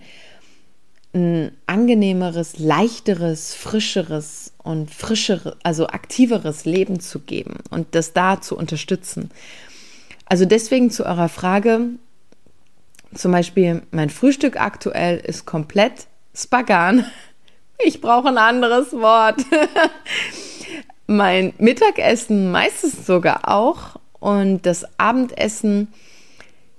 ein 1.16 1.56
angenehmeres, 1.66 2.58
leichteres, 2.58 3.54
frischeres 3.54 4.52
und 4.62 4.90
frischeres, 4.90 5.56
also 5.62 5.88
aktiveres 5.88 6.64
Leben 6.64 7.00
zu 7.00 7.20
geben 7.20 7.56
und 7.70 7.94
das 7.94 8.12
da 8.12 8.40
zu 8.40 8.56
unterstützen. 8.56 9.30
Also 10.26 10.44
deswegen 10.44 10.90
zu 10.90 11.06
eurer 11.06 11.28
Frage, 11.28 11.88
zum 13.14 13.32
Beispiel 13.32 13.82
mein 13.90 14.10
Frühstück 14.10 14.60
aktuell 14.60 15.18
ist 15.18 15.46
komplett 15.46 16.06
Spagan. 16.34 17.04
Ich 17.84 18.00
brauche 18.00 18.28
ein 18.28 18.38
anderes 18.38 18.94
Wort. 18.94 19.44
mein 21.06 21.52
Mittagessen 21.58 22.50
meistens 22.50 23.04
sogar 23.04 23.46
auch 23.50 24.00
und 24.18 24.64
das 24.64 24.86
Abendessen 24.98 25.88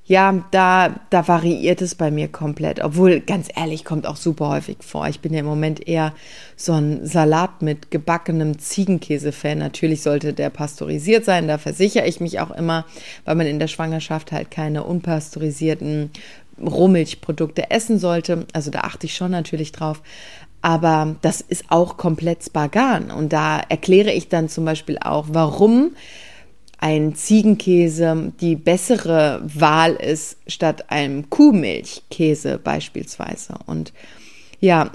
ja, 0.08 0.46
da, 0.52 1.02
da 1.10 1.28
variiert 1.28 1.82
es 1.82 1.93
bei 1.93 2.12
mir 2.12 2.30
komplett. 2.30 2.82
Obwohl, 2.82 3.20
ganz 3.20 3.50
ehrlich, 3.54 3.84
kommt 3.84 4.08
auch 4.08 4.15
super 4.15 4.48
häufig 4.48 4.78
vor. 4.80 5.06
Ich 5.10 5.20
bin 5.20 5.34
ja 5.34 5.41
im 5.41 5.46
Moment 5.46 5.86
eher 5.86 6.13
so 6.56 6.72
ein 6.72 7.06
Salat 7.06 7.62
mit 7.62 7.91
gebackenem 7.91 8.58
Ziegenkäse-Fan. 8.58 9.58
Natürlich 9.58 10.02
sollte 10.02 10.32
der 10.32 10.50
pasteurisiert 10.50 11.26
sein. 11.26 11.50
Da 11.50 11.58
versichere 11.58 12.08
ich 12.08 12.22
mich 12.22 12.39
auch 12.39 12.52
immer, 12.52 12.86
weil 13.26 13.36
man 13.36 13.48
in 13.48 13.60
der 13.60 13.67
Schwangerschaft 13.67 14.32
halt 14.32 14.50
keine 14.50 14.86
unpasteurisierten 14.86 16.12
Rohmilchprodukte 16.65 17.70
essen 17.70 18.00
sollte. 18.00 18.48
Also 18.54 18.72
da 18.72 18.80
achte 18.80 19.08
ich 19.08 19.15
schon 19.15 19.32
natürlich 19.32 19.74
drauf. 19.74 20.02
Aber 20.62 21.17
das 21.22 21.41
ist 21.41 21.65
auch 21.67 21.98
komplett 21.98 22.46
Spagan. 22.46 23.12
Und 23.12 23.34
da 23.34 23.60
erkläre 23.60 24.13
ich 24.13 24.30
dann 24.30 24.48
zum 24.48 24.63
Beispiel 24.63 24.98
auch, 25.00 25.26
warum 25.32 25.91
ein 26.78 27.16
Ziegenkäse 27.16 28.34
die 28.40 28.56
bessere 28.56 29.42
Wahl 29.44 29.94
ist 29.94 30.38
statt 30.48 30.92
einem 30.92 31.30
Kuhmilchkäse 31.30 32.60
beispielsweise. 32.60 33.56
Und 33.66 33.94
ja, 34.60 34.92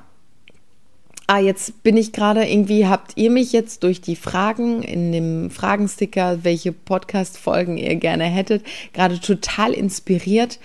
ah, 1.26 1.38
jetzt 1.38 1.82
bin 1.82 1.96
ich 1.96 2.12
gerade 2.12 2.44
irgendwie, 2.44 2.86
habt 2.86 3.12
ihr 3.16 3.30
mich 3.30 3.52
jetzt 3.52 3.82
durch 3.82 4.00
die 4.00 4.16
Fragen 4.16 4.82
in 4.82 5.12
dem 5.12 5.50
Fragensticker, 5.50 6.44
welche 6.44 6.72
Podcast-Folgen 6.72 7.78
ihr 7.78 7.96
gerne 7.96 8.24
hättet, 8.24 8.64
gerade 8.92 9.20
total 9.20 9.72
inspiriert, 9.72 10.60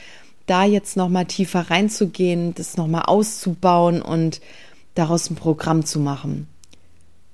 da 0.45 0.65
jetzt 0.65 0.97
nochmal 0.97 1.25
tiefer 1.25 1.69
reinzugehen, 1.71 2.53
das 2.53 2.77
nochmal 2.77 3.03
auszubauen 3.03 4.01
und 4.01 4.39
daraus 4.93 5.29
ein 5.29 5.35
Programm 5.35 5.85
zu 5.85 5.99
machen. 5.99 6.47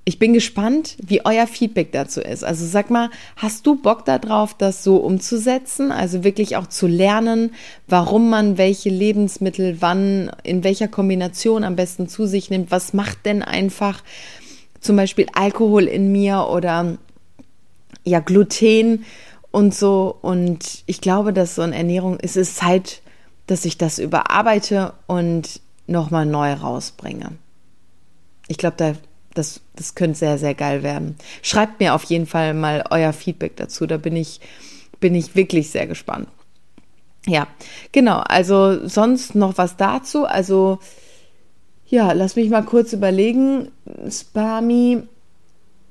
Ich 0.06 0.18
bin 0.18 0.34
gespannt, 0.34 0.96
wie 1.02 1.24
euer 1.24 1.46
Feedback 1.46 1.90
dazu 1.92 2.20
ist. 2.20 2.44
Also 2.44 2.66
sag 2.66 2.90
mal, 2.90 3.08
hast 3.36 3.66
du 3.66 3.80
Bock 3.80 4.04
darauf, 4.04 4.52
das 4.52 4.84
so 4.84 4.98
umzusetzen? 4.98 5.90
Also 5.90 6.24
wirklich 6.24 6.56
auch 6.56 6.66
zu 6.66 6.86
lernen, 6.86 7.54
warum 7.88 8.28
man 8.28 8.58
welche 8.58 8.90
Lebensmittel 8.90 9.78
wann, 9.80 10.30
in 10.42 10.62
welcher 10.62 10.88
Kombination 10.88 11.64
am 11.64 11.74
besten 11.74 12.06
zu 12.06 12.26
sich 12.26 12.50
nimmt? 12.50 12.70
Was 12.70 12.92
macht 12.92 13.24
denn 13.24 13.42
einfach 13.42 14.02
zum 14.78 14.96
Beispiel 14.96 15.26
Alkohol 15.32 15.84
in 15.84 16.12
mir 16.12 16.48
oder 16.50 16.98
ja, 18.04 18.20
Gluten 18.20 19.06
und 19.52 19.74
so? 19.74 20.18
Und 20.20 20.82
ich 20.84 21.00
glaube, 21.00 21.32
dass 21.32 21.54
so 21.54 21.62
eine 21.62 21.76
Ernährung, 21.76 22.18
es 22.20 22.36
ist 22.36 22.56
Zeit, 22.56 23.00
dass 23.46 23.64
ich 23.64 23.78
das 23.78 23.98
überarbeite 23.98 24.92
und 25.06 25.62
nochmal 25.86 26.26
neu 26.26 26.52
rausbringe. 26.52 27.32
Ich 28.48 28.58
glaube, 28.58 28.76
da 28.76 28.94
das, 29.34 29.60
das 29.76 29.94
könnte 29.94 30.18
sehr, 30.18 30.38
sehr 30.38 30.54
geil 30.54 30.82
werden. 30.82 31.16
Schreibt 31.42 31.80
mir 31.80 31.94
auf 31.94 32.04
jeden 32.04 32.26
Fall 32.26 32.54
mal 32.54 32.84
euer 32.90 33.12
Feedback 33.12 33.56
dazu. 33.56 33.86
Da 33.86 33.96
bin 33.96 34.16
ich, 34.16 34.40
bin 35.00 35.14
ich 35.14 35.34
wirklich 35.36 35.70
sehr 35.70 35.86
gespannt. 35.86 36.28
Ja, 37.26 37.46
genau. 37.92 38.18
Also 38.18 38.86
sonst 38.86 39.34
noch 39.34 39.58
was 39.58 39.76
dazu. 39.76 40.24
Also 40.26 40.78
ja, 41.86 42.12
lass 42.12 42.36
mich 42.36 42.50
mal 42.50 42.64
kurz 42.64 42.92
überlegen. 42.92 43.70
Spami. 44.10 45.02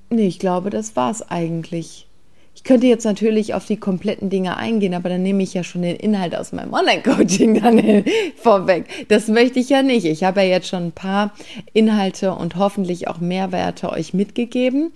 Nee, 0.10 0.28
ich 0.28 0.40
glaube, 0.40 0.70
das 0.70 0.96
war's 0.96 1.22
eigentlich. 1.22 2.08
Ich 2.56 2.64
könnte 2.64 2.88
jetzt 2.88 3.04
natürlich 3.04 3.56
auf 3.56 3.66
die 3.66 3.78
kompletten 3.78 4.30
Dinge 4.30 4.58
eingehen, 4.58 4.94
aber 4.94 5.10
dann 5.10 5.24
nehme 5.24 5.44
ich 5.44 5.54
ja 5.54 5.64
schon 5.64 5.82
den 5.82 5.96
Inhalt 5.96 6.36
aus 6.36 6.52
meinem 6.52 6.74
Online-Coaching 6.74 7.62
dann 7.62 8.06
vorweg. 8.38 8.86
Das 9.10 9.28
möchte 9.28 9.60
ich 9.60 9.70
ja 9.70 9.82
nicht. 9.82 10.06
Ich 10.06 10.24
habe 10.24 10.42
ja 10.42 10.48
jetzt 10.48 10.68
schon 10.68 10.88
ein 10.88 10.92
paar 10.92 11.34
Inhalte 11.74 12.34
und 12.34 12.56
hoffentlich 12.56 13.08
auch 13.08 13.20
Mehrwerte 13.20 13.90
euch 13.90 14.14
mitgegeben. 14.14 14.92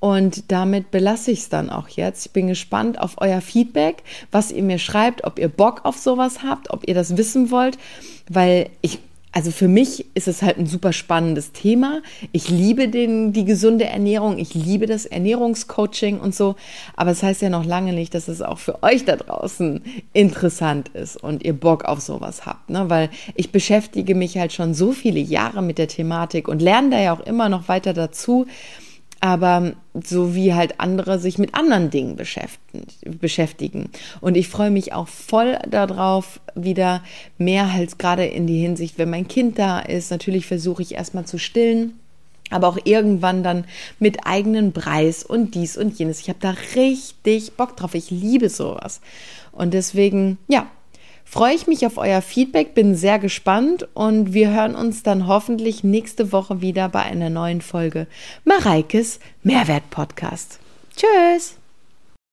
Und 0.00 0.50
damit 0.50 0.90
belasse 0.90 1.30
ich 1.30 1.40
es 1.40 1.48
dann 1.48 1.70
auch 1.70 1.88
jetzt. 1.88 2.26
Ich 2.26 2.32
bin 2.32 2.48
gespannt 2.48 2.98
auf 2.98 3.16
euer 3.18 3.40
Feedback, 3.40 4.02
was 4.30 4.50
ihr 4.50 4.62
mir 4.62 4.78
schreibt, 4.78 5.24
ob 5.24 5.38
ihr 5.38 5.48
Bock 5.48 5.82
auf 5.84 5.98
sowas 5.98 6.42
habt, 6.42 6.70
ob 6.70 6.88
ihr 6.88 6.94
das 6.94 7.16
wissen 7.16 7.50
wollt, 7.50 7.78
weil 8.28 8.70
ich 8.80 8.98
also 9.32 9.50
für 9.50 9.68
mich 9.68 10.06
ist 10.14 10.28
es 10.28 10.42
halt 10.42 10.58
ein 10.58 10.66
super 10.66 10.92
spannendes 10.92 11.52
Thema. 11.52 12.02
Ich 12.32 12.50
liebe 12.50 12.88
den, 12.88 13.32
die 13.32 13.46
gesunde 13.46 13.86
Ernährung, 13.86 14.38
ich 14.38 14.52
liebe 14.52 14.86
das 14.86 15.06
Ernährungscoaching 15.06 16.20
und 16.20 16.34
so. 16.34 16.54
Aber 16.96 17.10
es 17.10 17.20
das 17.20 17.28
heißt 17.28 17.42
ja 17.42 17.48
noch 17.48 17.64
lange 17.64 17.92
nicht, 17.94 18.14
dass 18.14 18.28
es 18.28 18.42
auch 18.42 18.58
für 18.58 18.82
euch 18.82 19.04
da 19.04 19.16
draußen 19.16 19.82
interessant 20.12 20.88
ist 20.88 21.16
und 21.16 21.44
ihr 21.44 21.54
Bock 21.54 21.84
auf 21.86 22.00
sowas 22.00 22.44
habt. 22.44 22.68
Ne? 22.68 22.90
Weil 22.90 23.08
ich 23.34 23.52
beschäftige 23.52 24.14
mich 24.14 24.36
halt 24.36 24.52
schon 24.52 24.74
so 24.74 24.92
viele 24.92 25.20
Jahre 25.20 25.62
mit 25.62 25.78
der 25.78 25.88
Thematik 25.88 26.48
und 26.48 26.60
lerne 26.60 26.90
da 26.90 27.00
ja 27.00 27.12
auch 27.14 27.20
immer 27.20 27.48
noch 27.48 27.68
weiter 27.68 27.94
dazu 27.94 28.46
aber 29.22 29.74
so 29.94 30.34
wie 30.34 30.52
halt 30.52 30.80
andere 30.80 31.20
sich 31.20 31.38
mit 31.38 31.54
anderen 31.54 31.90
Dingen 31.90 32.16
beschäftigen. 32.16 33.88
Und 34.20 34.36
ich 34.36 34.48
freue 34.48 34.72
mich 34.72 34.92
auch 34.92 35.06
voll 35.06 35.58
darauf, 35.70 36.40
wieder 36.56 37.04
mehr 37.38 37.72
halt 37.72 38.00
gerade 38.00 38.26
in 38.26 38.48
die 38.48 38.60
Hinsicht, 38.60 38.98
wenn 38.98 39.10
mein 39.10 39.28
Kind 39.28 39.60
da 39.60 39.78
ist. 39.78 40.10
Natürlich 40.10 40.46
versuche 40.46 40.82
ich 40.82 40.96
erstmal 40.96 41.24
zu 41.24 41.38
stillen. 41.38 42.00
Aber 42.50 42.66
auch 42.66 42.78
irgendwann 42.82 43.44
dann 43.44 43.64
mit 44.00 44.26
eigenen 44.26 44.72
Preis 44.72 45.22
und 45.22 45.54
dies 45.54 45.78
und 45.78 45.96
jenes. 45.96 46.20
Ich 46.20 46.28
habe 46.28 46.40
da 46.40 46.54
richtig 46.74 47.52
Bock 47.52 47.76
drauf. 47.76 47.94
Ich 47.94 48.10
liebe 48.10 48.48
sowas. 48.48 49.00
Und 49.52 49.72
deswegen, 49.72 50.36
ja, 50.48 50.66
freue 51.32 51.54
ich 51.54 51.66
mich 51.66 51.86
auf 51.86 51.96
euer 51.96 52.20
Feedback, 52.20 52.74
bin 52.74 52.94
sehr 52.94 53.18
gespannt 53.18 53.88
und 53.94 54.34
wir 54.34 54.50
hören 54.50 54.74
uns 54.74 55.02
dann 55.02 55.26
hoffentlich 55.26 55.82
nächste 55.82 56.30
Woche 56.30 56.60
wieder 56.60 56.90
bei 56.90 57.00
einer 57.00 57.30
neuen 57.30 57.62
Folge 57.62 58.06
Mareikes 58.44 59.18
Mehrwert 59.42 59.88
Podcast. 59.88 60.60
Tschüss! 60.94 61.61